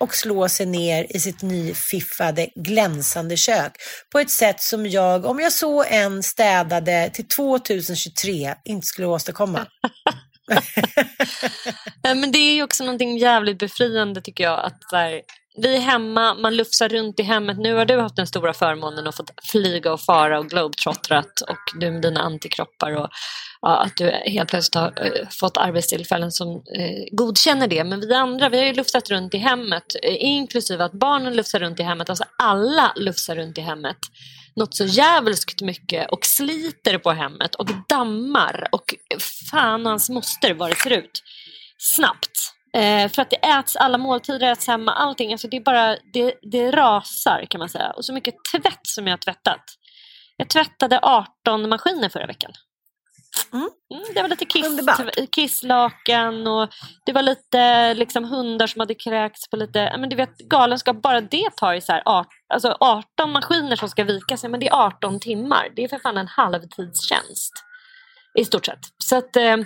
[0.00, 3.72] och slå sig ner i sitt nyfiffade glänsande kök
[4.12, 9.66] på ett sätt som jag, om jag så en städade till 2023, inte skulle åstadkomma.
[12.02, 14.64] Men det är ju också någonting jävligt befriande tycker jag.
[14.64, 15.20] Att så här,
[15.56, 17.58] vi är hemma, man lufsar runt i hemmet.
[17.58, 21.80] Nu har du haft den stora förmånen att få flyga och fara och globetrottrat och
[21.80, 23.08] du med dina antikroppar och
[23.60, 27.84] ja, att du helt plötsligt har eh, fått arbetstillfällen som eh, godkänner det.
[27.84, 31.60] Men vi andra, vi har ju lufsat runt i hemmet, eh, inklusive att barnen lufsar
[31.60, 32.10] runt i hemmet.
[32.10, 33.98] Alltså alla lufsar runt i hemmet
[34.56, 38.94] något så jävligt mycket och sliter på hemmet och dammar och
[39.50, 41.22] fan och hans moster vad det ser ut.
[41.78, 42.54] Snabbt.
[42.72, 45.32] Eh, för att det äts, alla måltider äts hemma, allting.
[45.32, 47.90] Alltså det är bara, det, det rasar kan man säga.
[47.90, 49.64] Och så mycket tvätt som jag har tvättat.
[50.36, 52.52] Jag tvättade 18 maskiner förra veckan.
[53.52, 53.70] Mm.
[53.94, 55.30] Mm, det var lite kiss, Underbart.
[55.30, 56.68] kisslakan och
[57.06, 61.20] det var lite liksom, hundar som hade kräkts på lite, men du vet galenskap, bara
[61.20, 64.68] det tar ju så här, art, alltså 18 maskiner som ska vika sig, men det
[64.68, 65.68] är 18 timmar.
[65.76, 67.52] Det är för fan en halvtidstjänst.
[68.38, 68.80] I stort sett.
[68.98, 69.56] Så att eh,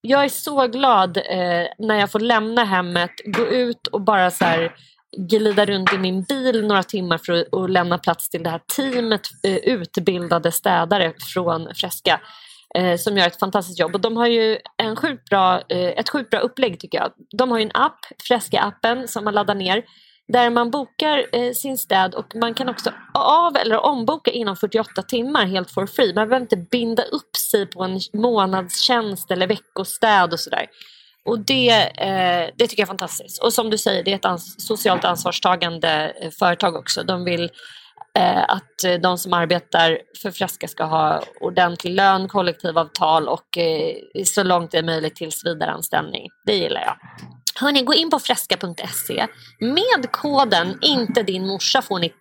[0.00, 4.44] jag är så glad eh, när jag får lämna hemmet, gå ut och bara så
[4.44, 4.72] här
[5.16, 8.60] glida runt i min bil några timmar för att och lämna plats till det här
[8.76, 12.20] teamet eh, utbildade städare från Fresca
[12.74, 13.94] eh, som gör ett fantastiskt jobb.
[13.94, 17.12] Och de har ju en sjukt bra, eh, ett sjukt bra upplägg tycker jag.
[17.38, 17.98] De har ju en app,
[18.28, 19.84] Fresca-appen, som man laddar ner
[20.32, 25.02] där man bokar eh, sin städ och man kan också av eller omboka inom 48
[25.02, 26.14] timmar helt for free.
[26.14, 30.66] Man behöver inte binda upp sig på en månadstjänst eller veckostäd och sådär.
[31.24, 31.70] Och det,
[32.00, 33.42] eh, det tycker jag är fantastiskt.
[33.42, 37.02] Och som du säger, det är ett ans- socialt ansvarstagande eh, företag också.
[37.02, 37.50] De vill
[38.18, 43.94] eh, att eh, de som arbetar för Fresca ska ha ordentlig lön, kollektivavtal och eh,
[44.24, 46.28] så långt det är möjligt tillsvidareanställning.
[46.46, 46.96] Det gillar jag.
[47.54, 49.26] Hörni, gå in på fresca.se.
[49.60, 52.12] Med koden inte din morsa får ni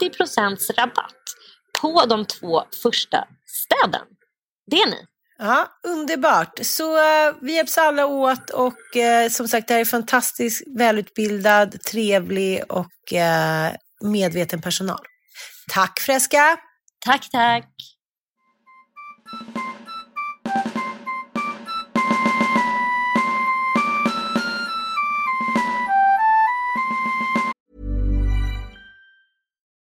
[0.00, 1.14] 30% rabatt
[1.80, 4.06] på de två första städen.
[4.70, 5.06] Det är ni.
[5.38, 6.58] Ja, underbart.
[6.62, 11.82] Så uh, vi hjälps alla åt och uh, som sagt, det här är fantastiskt välutbildad,
[11.82, 15.00] trevlig och uh, medveten personal.
[15.68, 16.56] Tack Fresca!
[17.04, 17.97] Tack, tack!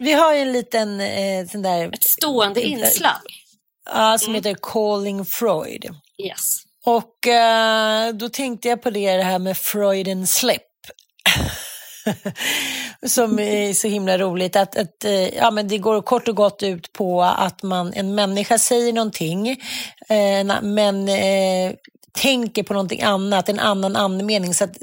[0.00, 1.94] Vi har ju en liten eh, sån där...
[1.94, 3.12] Ett stående inslag.
[3.92, 5.84] Ja, som heter Calling Freud.
[6.24, 6.62] Yes.
[6.84, 10.62] Och eh, då tänkte jag på det, det här med Freud and slip.
[13.06, 14.56] som är så himla roligt.
[14.56, 18.14] Att, att, eh, ja, men det går kort och gott ut på att man, en
[18.14, 19.50] människa säger någonting
[20.08, 21.72] eh, men eh,
[22.12, 24.54] tänker på någonting annat, en annan andemening.
[24.54, 24.76] Så att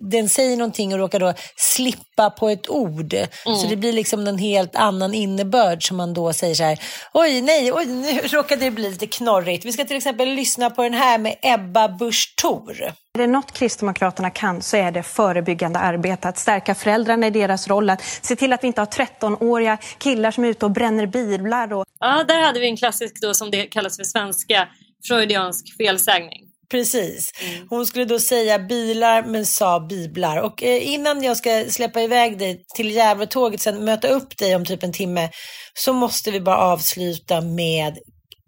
[0.00, 3.14] den säger någonting och råkar då slippa på ett ord.
[3.14, 3.58] Mm.
[3.58, 6.78] Så det blir liksom en helt annan innebörd som man då säger så här.
[7.12, 9.64] Oj, nej, oj, nu råkade det bli lite knorrigt.
[9.64, 12.92] Vi ska till exempel lyssna på den här med Ebba Busch Thor.
[13.14, 16.28] Är det något Kristdemokraterna kan så är det förebyggande arbete.
[16.28, 20.30] Att stärka föräldrarna i deras roll, att se till att vi inte har 13-åriga killar
[20.30, 21.72] som är ute och bränner biblar.
[21.72, 21.84] Och...
[22.00, 24.68] Ja, där hade vi en klassisk då som det kallas för svenska
[25.08, 26.45] freudiansk felsägning.
[26.70, 27.30] Precis.
[27.40, 27.66] Mm.
[27.70, 30.42] Hon skulle då säga bilar men sa biblar.
[30.42, 34.64] Och eh, innan jag ska släppa iväg dig till Gävletåget sen möta upp dig om
[34.64, 35.30] typ en timme
[35.74, 37.98] så måste vi bara avsluta med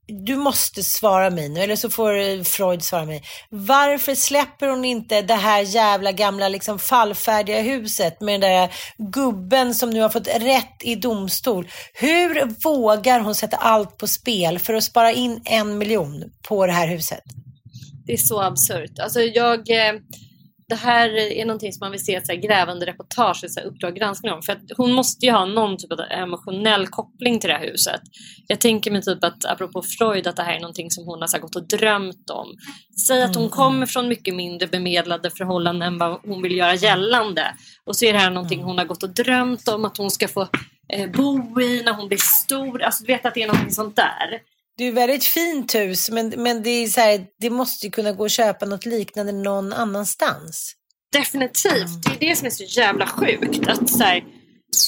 [0.08, 3.22] du måste svara mig nu, eller så får Freud svara mig.
[3.50, 9.74] Varför släpper hon inte det här jävla gamla liksom fallfärdiga huset med den där gubben
[9.74, 11.68] som nu har fått rätt i domstol?
[11.94, 16.72] Hur vågar hon sätta allt på spel för att spara in en miljon på det
[16.72, 17.22] här huset?
[18.09, 18.98] Det är så absurt.
[18.98, 20.00] Alltså jag, eh,
[20.68, 24.32] det här är någonting som man vill se ett så grävande reportage, ett Uppdrag granskning
[24.32, 24.42] om.
[24.42, 28.00] För att hon måste ju ha någon typ av emotionell koppling till det här huset.
[28.46, 31.28] Jag tänker mig typ att, apropå Freud, att det här är någonting som hon har
[31.28, 32.48] så gått och drömt om.
[33.06, 33.50] Säg att hon mm.
[33.50, 37.54] kommer från mycket mindre bemedlade förhållanden än vad hon vill göra gällande.
[37.84, 40.28] Och så är det här någonting hon har gått och drömt om att hon ska
[40.28, 40.48] få
[40.92, 42.82] eh, bo i när hon blir stor.
[42.82, 44.40] Alltså du vet att det är någonting sånt där.
[44.78, 48.12] Det är väldigt fint hus, men, men det, är så här, det måste ju kunna
[48.12, 50.74] gå att köpa något liknande någon annanstans.
[51.12, 52.04] Definitivt.
[52.04, 53.68] Det är det som är så jävla sjukt.
[53.68, 54.24] Att så här,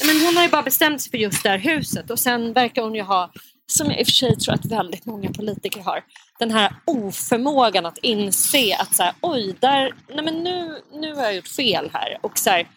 [0.06, 2.82] men hon har ju bara bestämt sig för just det här huset och sen verkar
[2.82, 3.32] hon ju ha,
[3.72, 6.04] som jag i och för sig tror att väldigt många politiker har,
[6.38, 11.22] den här oförmågan att inse att så här, oj, där, nej men nu, nu har
[11.22, 12.18] jag gjort fel här.
[12.22, 12.68] Och så här,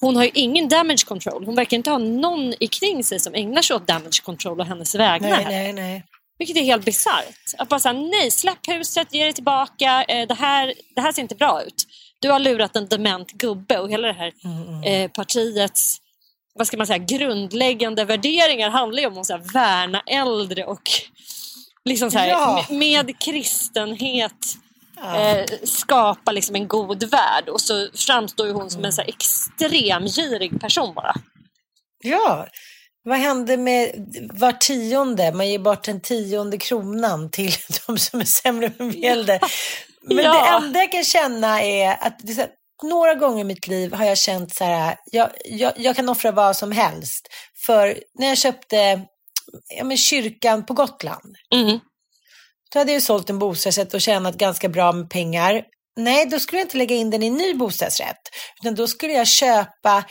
[0.00, 1.44] hon har ju ingen damage control.
[1.44, 4.66] Hon verkar inte ha någon i kring sig som ägnar sig åt damage control och
[4.66, 5.30] hennes vägnar.
[5.30, 6.04] Nej, nej, nej.
[6.38, 7.54] Vilket är helt bisarrt.
[7.58, 10.04] Att bara säga nej, släpp huset, ge det tillbaka.
[10.08, 11.86] Eh, det, här, det här ser inte bra ut.
[12.20, 14.82] Du har lurat en dement gubbe och hela det här mm.
[14.82, 16.00] eh, partiets
[16.58, 20.90] vad ska man säga, grundläggande värderingar handlar ju om att så här, värna äldre och
[21.84, 22.66] liksom så här, ja.
[22.70, 24.56] med kristenhet
[24.96, 25.16] ja.
[25.16, 27.48] eh, skapa liksom en god värld.
[27.48, 31.14] Och så framstår ju hon som en så här, extremgirig person bara.
[32.04, 32.46] Ja,
[33.08, 33.90] Vad hände med
[34.32, 35.32] var tionde?
[35.32, 37.52] Man ger bort den tionde kronan till
[37.86, 39.40] de som är sämre bemedlade.
[40.02, 40.32] Men Ja.
[40.32, 42.48] det enda jag kan känna är att här,
[42.82, 46.30] några gånger i mitt liv har jag känt så här, jag, jag, jag kan offra
[46.32, 47.28] vad som helst.
[47.66, 48.76] För när jag köpte
[49.78, 51.78] ja, men kyrkan på Gotland, Mm.
[52.72, 55.62] då hade jag sålt en bostadsrätt och tjänat ganska bra med pengar.
[55.96, 58.20] Nej, då skulle jag inte lägga in den i en ny bostadsrätt.
[58.60, 60.04] Utan då skulle jag köpa,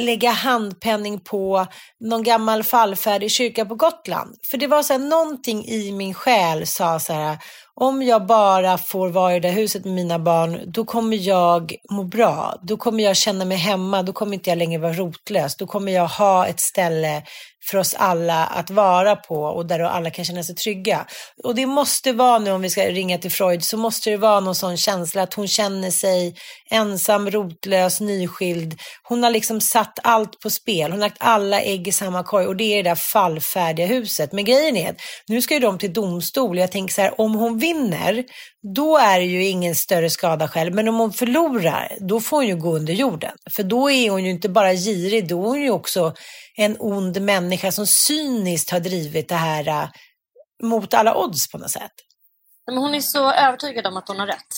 [0.00, 1.66] lägga handpenning på
[2.00, 4.36] någon gammal fallfärdig kyrka på Gotland.
[4.50, 7.38] För det var så här, någonting i min själ sa så här,
[7.74, 11.74] om jag bara får vara i det där huset med mina barn, då kommer jag
[11.90, 12.54] må bra.
[12.62, 15.56] Då kommer jag känna mig hemma, då kommer inte jag längre vara rotlös.
[15.56, 17.22] Då kommer jag ha ett ställe
[17.70, 21.06] för oss alla att vara på och där alla kan känna sig trygga.
[21.44, 24.40] Och det måste vara nu, om vi ska ringa till Freud, så måste det vara
[24.40, 26.34] någon sån känsla att hon känner sig
[26.70, 28.80] ensam, rotlös, nyskild.
[29.02, 30.90] Hon har liksom satt allt på spel.
[30.90, 34.32] Hon har lagt alla ägg i samma korg och det är det där fallfärdiga huset.
[34.32, 36.58] Men grejen är att nu ska ju de till domstol.
[36.58, 38.24] Jag tänker så här, om hon vinner,
[38.62, 40.74] då är det ju ingen större skada själv.
[40.74, 43.36] Men om hon förlorar, då får hon ju gå under jorden.
[43.56, 46.14] För då är hon ju inte bara girig, då är hon ju också
[46.56, 49.88] en ond människa som cyniskt har drivit det här äh,
[50.62, 51.92] mot alla odds på något sätt.
[52.66, 54.54] Men hon är så övertygad om att hon har rätt.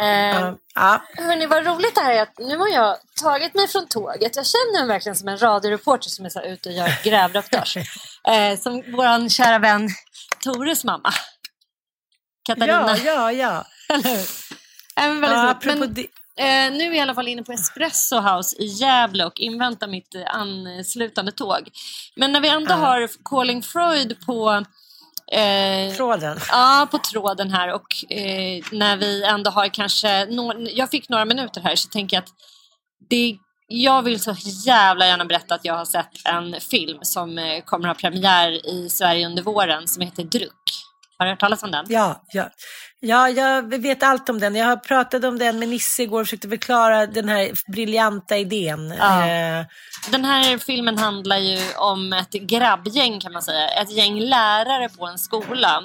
[0.00, 0.56] Eh, Ja.
[0.74, 1.02] Ja.
[1.24, 4.36] Hörni, vad roligt det här är att nu har jag tagit mig från tåget.
[4.36, 7.76] Jag känner mig verkligen som en radioreporter som är så ute och gör grävreportage.
[8.28, 9.88] eh, som vår kära vän
[10.44, 11.12] Tores mamma.
[12.46, 12.96] Katarina.
[13.04, 13.64] Ja, ja, ja.
[14.96, 18.16] Men väldigt Ja, apropå men, eh, nu är jag i alla fall inne på Espresso
[18.20, 21.68] House i Gävle och inväntar mitt anslutande tåg.
[22.16, 22.76] Men när vi ändå Ja.
[22.76, 24.64] har Calling Freud på
[25.32, 26.38] eh, Tråden.
[26.50, 31.24] Ja, på tråden här och eh, när vi ändå har kanske, nå- jag fick några
[31.24, 32.30] minuter här så tänker jag att
[33.10, 33.36] det,
[33.66, 34.34] jag vill så
[34.66, 38.88] jävla gärna berätta att jag har sett en film som eh, kommer ha premiär i
[38.90, 40.79] Sverige under våren som heter Druck.
[41.20, 41.86] Har du hört talas om den?
[41.88, 42.48] Ja, ja.
[43.00, 44.54] ja, jag vet allt om den.
[44.54, 48.94] Jag har pratat om den med Nisse igår och försökte förklara den här briljanta idén.
[48.98, 49.26] Ja.
[49.26, 49.64] Eh,
[50.10, 53.68] Den här filmen handlar ju om ett grabbgäng kan man säga.
[53.68, 55.82] Ett gäng lärare på en skola.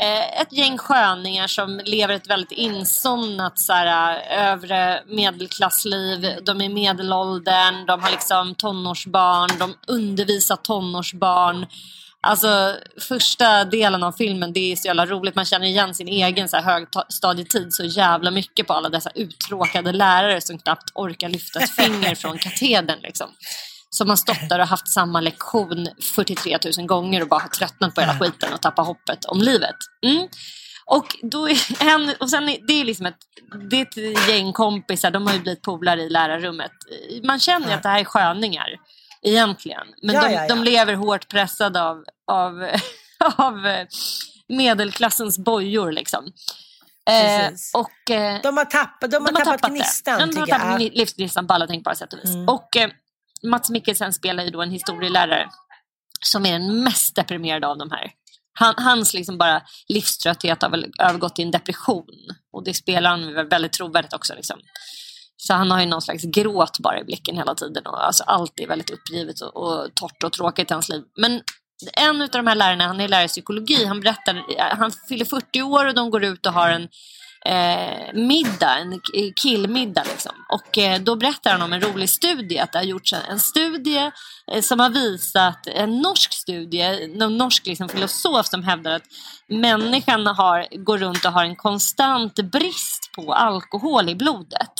[0.00, 6.26] Eh, Ett gäng sköningar som lever ett väldigt insomnat så här, övre medelklassliv.
[6.42, 11.66] De är medelåldern, de har liksom tonårsbarn, de undervisar tonårsbarn.
[12.20, 12.76] Alltså
[13.08, 15.34] första delen av filmen, det är så jävla roligt.
[15.34, 19.92] Man känner igen sin egen så här, högstadietid så jävla mycket på alla dessa uttråkade
[19.92, 22.98] lärare som knappt orkar lyfta ett finger från katedern.
[23.02, 23.30] Liksom.
[23.90, 27.94] Som har stått där och haft samma lektion 43 000 gånger och bara har tröttnat
[27.94, 29.76] på hela skiten och tappat hoppet om livet.
[30.06, 30.28] Mm.
[30.86, 33.18] Och, då är en, och sen är, det är liksom ett,
[33.70, 36.72] det är ett gäng kompisar, de har ju blivit polare i lärarrummet.
[37.24, 38.68] Man känner att det här är sköningar
[39.22, 39.86] egentligen.
[40.02, 40.54] Men Ja, de, ja, ja.
[40.54, 42.68] de lever hårt pressade av, av,
[43.36, 43.86] av eh,
[44.48, 46.32] medelklassens bojor liksom.
[47.10, 49.68] Eh, och, eh, de har tappat, de har tappat, det.
[49.68, 50.30] gnistan.
[50.30, 52.34] De har tappat livsgnistan på alla tänkbara sätt och vis.
[52.34, 52.48] Mm.
[52.48, 52.90] Och eh,
[53.42, 55.48] Mats Mikkelsen spelar ju då en historielärare
[56.20, 58.10] som är den mest deprimerade av de här.
[58.52, 62.06] Han, hans liksom bara livströtthet har väl övergått i en depression.
[62.52, 64.34] Och det spelar han väl väldigt trovärdigt också.
[64.34, 64.60] Liksom.
[65.40, 67.86] Så han har ju någon slags gråt bara i blicken hela tiden.
[67.86, 71.02] Och alltså allt är väldigt uppgivet och, och torrt och tråkigt i hans liv.
[71.16, 71.42] Men
[71.92, 74.44] en av de här lärarna, han är lärare i psykologi, han berättar,
[74.76, 76.88] han fyller 40 år och de går ut och har en
[77.46, 79.00] eh, middag, en
[79.36, 80.04] killmiddag.
[80.04, 80.32] Liksom.
[80.48, 83.38] Och eh, då berättar han om en rolig studie, att det har gjorts en, en
[83.38, 84.10] studie
[84.52, 89.06] eh, som har visat, en norsk studie, någon norsk liksom, filosof som hävdar att
[89.48, 94.72] människan har, går runt och har en konstant brist på alkohol i blodet.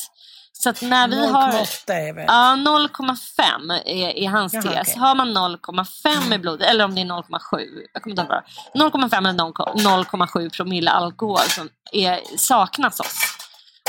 [0.62, 1.52] Så när vi har...
[1.52, 2.24] 0,8 är väl?
[2.28, 4.72] Ja, 0,5 är, är hans Jaha, tes.
[4.88, 4.94] okej.
[4.98, 8.42] Har man 0,5 i blodet, eller om det är 0,7, jag kommer inte ihåg vad
[8.92, 9.08] det var.
[9.08, 9.38] 0,5 eller
[10.26, 13.16] 0,7 promille alkohol som är, saknas oss.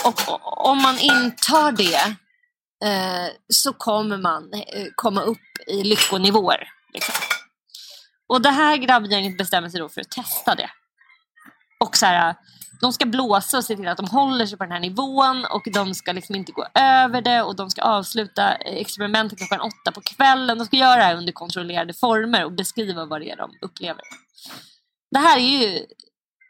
[0.05, 1.95] Och o- om man intar det
[2.87, 6.67] eh, så kommer man eh, komma upp i lyckonivåer.
[6.93, 7.13] Liksom.
[8.29, 10.69] Och det här grabbgänget bestämmer sig då för att testa det.
[11.79, 12.35] Och så här,
[12.81, 15.67] de ska blåsa och se till att de håller sig på den här nivån och
[15.73, 20.01] de ska liksom inte gå över det och de ska avsluta experimentet klockan åtta på
[20.01, 20.57] kvällen.
[20.57, 24.01] De ska göra det här under kontrollerade former och beskriva vad det är de upplever.
[25.11, 25.85] Det här är ju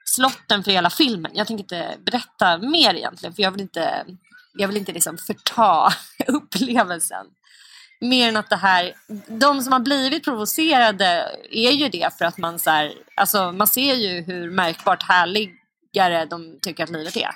[0.05, 1.31] slotten för hela filmen.
[1.35, 4.05] Jag tänker inte berätta mer egentligen för jag vill inte,
[4.53, 5.93] jag vill inte liksom förta
[6.27, 7.25] upplevelsen.
[8.01, 8.93] Mer än att det här,
[9.27, 13.67] de som har blivit provocerade är ju det för att man så här, alltså man
[13.67, 15.58] ser ju hur märkbart härlig
[15.97, 17.31] härligare de tycker att livet är.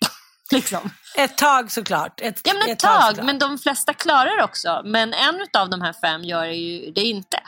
[0.52, 0.90] Liksom.
[1.18, 2.20] Ett tag såklart.
[2.20, 3.24] Ett, Ja, men ett, tag.
[3.24, 4.82] men de flesta klarar det också.
[4.84, 7.38] Men en av de här fem gör ju det inte.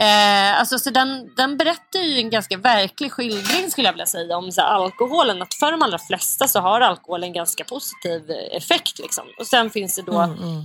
[0.00, 4.36] Eh, alltså, så den, den berättar ju en ganska verklig skildring skulle jag vilja säga
[4.36, 5.42] om så här, alkoholen.
[5.42, 8.98] Att för de allra flesta så har alkohol en ganska positiv effekt.
[8.98, 9.24] Liksom.
[9.38, 10.62] Och sen finns det då Mm, mm.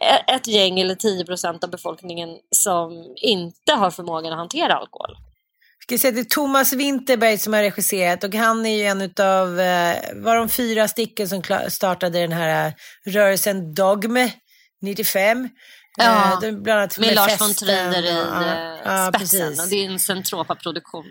[0.00, 5.16] e- ett gäng eller 10 procent av befolkningen som inte har förmågan att hantera alkohol.
[5.86, 9.60] Ska säga, det är Thomas Winterberg som har regisserat och han är ju en av,
[9.60, 12.72] eh, var de fyra stycken som startade den här eh,
[13.12, 14.32] rörelsen Dogme
[14.82, 15.48] 95.
[15.96, 19.60] Ja, Eh, bland annat med Lars von Trier i ja, eh, ja, spetsen.
[19.60, 21.04] och det är en Centropa-produktion.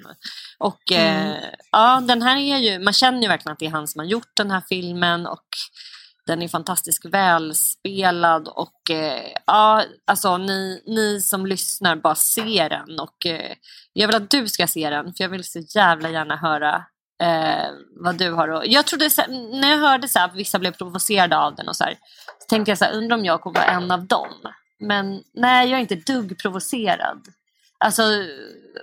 [0.60, 1.28] Och Mm.
[1.32, 1.36] eh,
[1.72, 4.06] ja, den här är ju, man känner ju verkligen att det är han som har
[4.06, 5.48] gjort den här filmen och
[6.26, 13.00] den är fantastiskt välspelad och eh, ja, alltså ni, ni som lyssnar bara se den
[13.00, 13.56] och eh,
[13.94, 16.86] jag vill att du ska se den för jag vill så jävla gärna höra
[17.24, 17.70] eh,
[18.00, 18.68] vad du har att...
[18.68, 21.76] Jag trodde, så, när jag hörde så här, att vissa blev provocerade av den och
[21.76, 21.98] så här,
[22.40, 24.34] så tänkte jag så här, undrar om jag kommer vara en av dem.
[24.80, 27.28] Men nej, jag är inte ett dugg provocerad.
[27.84, 28.04] Alltså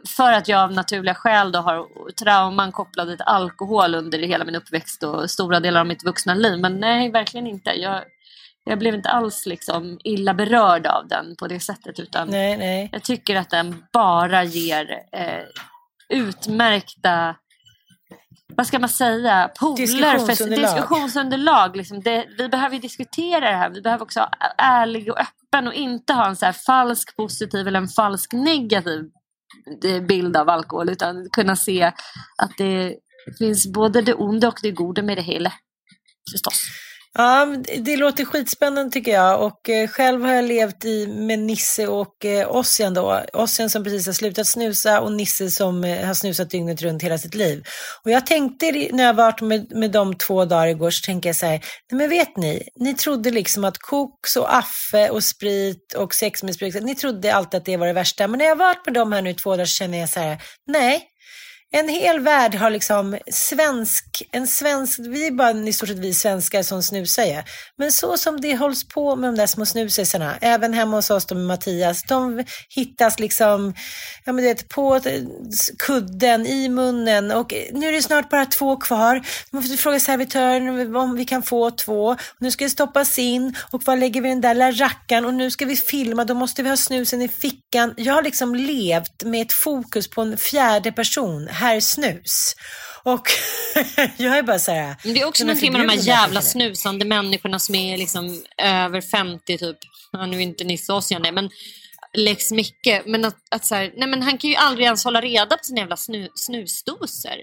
[0.08, 4.54] för att jag av naturliga skäl då har trauman kopplade till alkohol under hela min
[4.54, 6.58] uppväxt och stora delar av mitt vuxna liv.
[6.58, 7.70] Men nej, verkligen inte.
[7.70, 8.02] Jag,
[8.64, 12.00] jag blev inte alls liksom illa berörd av den på det sättet.
[12.00, 12.88] Utan Nej, nej.
[12.92, 15.44] jag tycker att den bara ger eh,
[16.08, 17.34] utmärkta
[18.56, 20.74] vad ska man säga, poler Diskussionsunderlag.
[20.74, 21.76] diskussionsunderlag.
[21.76, 23.70] Liksom det, vi behöver diskutera det här.
[23.70, 27.78] Vi behöver också vara ärlig och öppen och inte ha en så falsk positiv eller
[27.78, 29.10] en falsk negativ
[29.84, 30.88] eh, bild av alkohol.
[30.88, 31.92] Utan kunna se
[32.42, 32.96] att det
[33.38, 35.52] finns både det onda och det goda med det hela.
[36.32, 36.62] Förstås.
[37.18, 39.42] Ja, det- låter skitspännande tycker jag.
[39.46, 43.22] Och eh, själv har jag levt i, med Nisse och eh, Ossian då.
[43.32, 47.18] Ossian som precis har slutat snusa och Nisse som eh, har snusat dygnet runt hela
[47.18, 47.62] sitt liv.
[48.04, 51.36] Och jag tänkte när jag varit med, med dem två dagar igår så tänker jag
[51.36, 51.60] så här,
[51.92, 56.74] nej men vet ni, ni trodde liksom att koks och affe och sprit och sexmissbruk,
[56.82, 58.28] ni trodde alltid att det var det värsta.
[58.28, 60.20] Men när jag varit med dem här nu i två dagar så känner jag så
[60.20, 61.09] här, nej,
[61.72, 66.14] en hel värld har liksom svensk, en svensk, vi är bara i stort sett vi
[66.14, 67.42] svenskar som snusar ju.
[67.76, 71.26] Men så som det hålls på med de där små snusisarna, även hemma hos oss
[71.26, 73.74] då med Mattias, de hittas liksom,
[74.24, 75.22] ja men du vet, på eh,
[75.78, 79.14] kudden, i munnen och eh, nu är det snart bara två kvar.
[79.50, 82.16] Nu måste fråga servitören om vi kan få två.
[82.38, 85.50] Nu ska det stoppas in och var lägger vi den där lilla rackaren och nu
[85.50, 87.94] ska vi filma, då måste vi ha snusen i fickan.
[87.96, 92.56] Jag har liksom levt med ett fokus på en fjärde person, herr snus.
[93.02, 93.28] Och
[94.16, 94.96] jag är bara så här.
[95.04, 99.00] Men det är också någonting med de här jävla snusande människorna som är liksom över
[99.00, 99.76] 50 typ.
[100.12, 101.50] Ja, nu är inte Nisse Ossian det, men
[102.12, 103.02] Lex Micke.
[103.06, 105.64] Men att, att så här, nej men han kan ju aldrig ens hålla reda på
[105.64, 107.36] sina jävla snu, snusdosor.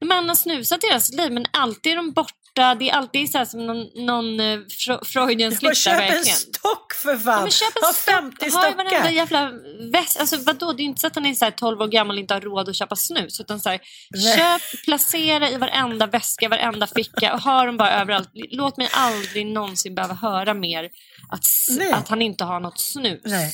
[0.00, 2.45] Men han har snusat i hela sitt liv men alltid är de borta.
[2.56, 4.60] Det är alltid så som någon, någon uh,
[5.04, 7.42] Freudian Bara slip köp en stock för Ja, fan.
[7.42, 8.14] men köp en ha stock.
[8.14, 9.10] 50 Ha varenda stockar.
[9.10, 9.52] jävla
[9.92, 10.20] väst.
[10.20, 12.20] Alltså vadå, det är inte så att han är så här 12 år gammal och
[12.20, 13.40] inte har råd att köpa snus.
[13.40, 13.80] Utan så här,
[14.36, 18.30] köp, placera i varenda väska, varenda ficka och ha dem bara överallt.
[18.50, 20.84] Låt mig aldrig någonsin behöva höra mer
[21.30, 21.92] att, Nej.
[21.92, 23.20] att han inte har något snus.
[23.24, 23.52] Nej.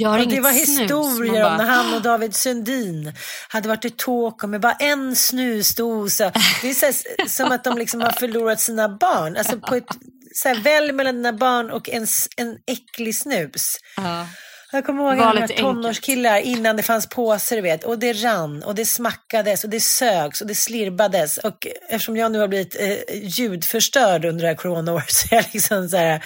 [0.00, 3.12] Jag Och det var historier Man om bara, när han och David Sundin
[3.48, 6.32] hade varit i Tokyo med bara en snusdosa.
[6.62, 9.36] Det är så här, som att de liksom har förlorat sina barn.
[9.36, 9.88] Alltså på ett,
[10.34, 13.76] så här, välj mellan dina barn och en, en äcklig snus.
[13.96, 14.26] Ja.
[14.72, 15.56] Jag kommer ihåg enkelt.
[15.56, 17.84] tonårskillar innan det fanns påsar, vet.
[17.84, 21.38] Och det rann och det smackades och det sögs och det slirvades.
[21.38, 25.44] Och eftersom jag nu har blivit eh, ljudförstörd under det här coronaåret så är jag
[25.52, 26.24] liksom så här...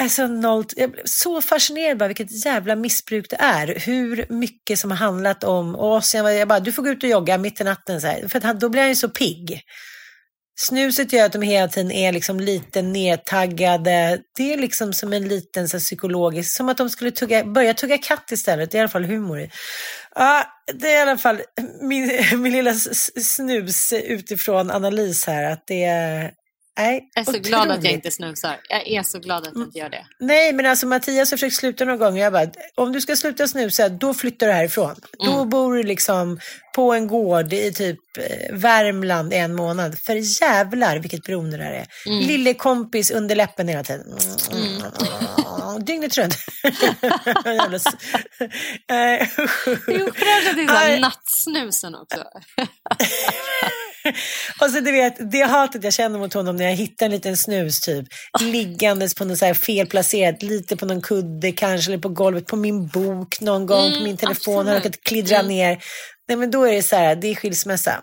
[0.00, 3.66] Alltså noll, jag blev så fascinerad bara vilket jävla missbruk det är.
[3.80, 6.36] Hur mycket som har handlat om Asien.
[6.36, 8.00] Jag, bara- du får gå ut och jogga mitt i natten.
[8.00, 8.28] Så här.
[8.28, 9.62] För att han, då blir han ju så pigg.
[10.56, 14.18] Snuset gör att de hela tiden är liksom lite nedtaggade.
[14.36, 17.74] Det är liksom som en liten så här, psykologisk, som att de skulle tugga, börja
[17.74, 18.70] tugga katt istället.
[18.70, 19.50] Det är i alla fall humor i.
[20.14, 21.40] Ja, det är i alla fall
[21.82, 22.10] min,
[22.42, 22.74] min lilla
[23.22, 25.52] snus utifrån analys här.
[25.52, 26.30] Att det är,
[26.78, 27.92] nej, Jag är så glad att jag otroligt.
[27.94, 28.60] inte snusar.
[28.68, 30.06] Jag är så glad att jag inte gör det.
[30.20, 32.18] Nej, men alltså Mattias har försökt sluta någon gång.
[32.18, 34.94] Jag bara, om du ska sluta snusa, då flyttar du härifrån.
[35.24, 36.40] Då bor du liksom
[36.74, 39.98] på en gård i typ eh, Värmland i en månad.
[39.98, 41.86] För jävlar vilket beroende det här är.
[42.26, 44.06] Lille kompis under läppen hela tiden.
[45.86, 46.34] Dygnet runt.
[47.44, 47.84] Jävla s-
[48.90, 49.28] Eh,
[49.86, 50.56] Det är upprörande att
[50.88, 52.24] det är nattsnusen också.
[54.60, 57.36] Och så du vet, det hatet jag känner mot honom när jag hittar en liten
[57.36, 58.06] snus typ,
[58.40, 62.56] liggandes på något så här felplacerat, lite på någon kudde kanske, eller på golvet, på
[62.56, 65.78] min bok någon gång, på min telefon, har råkat klidra ner.
[66.28, 68.02] Nej men då är det så här, det är skilsmässa.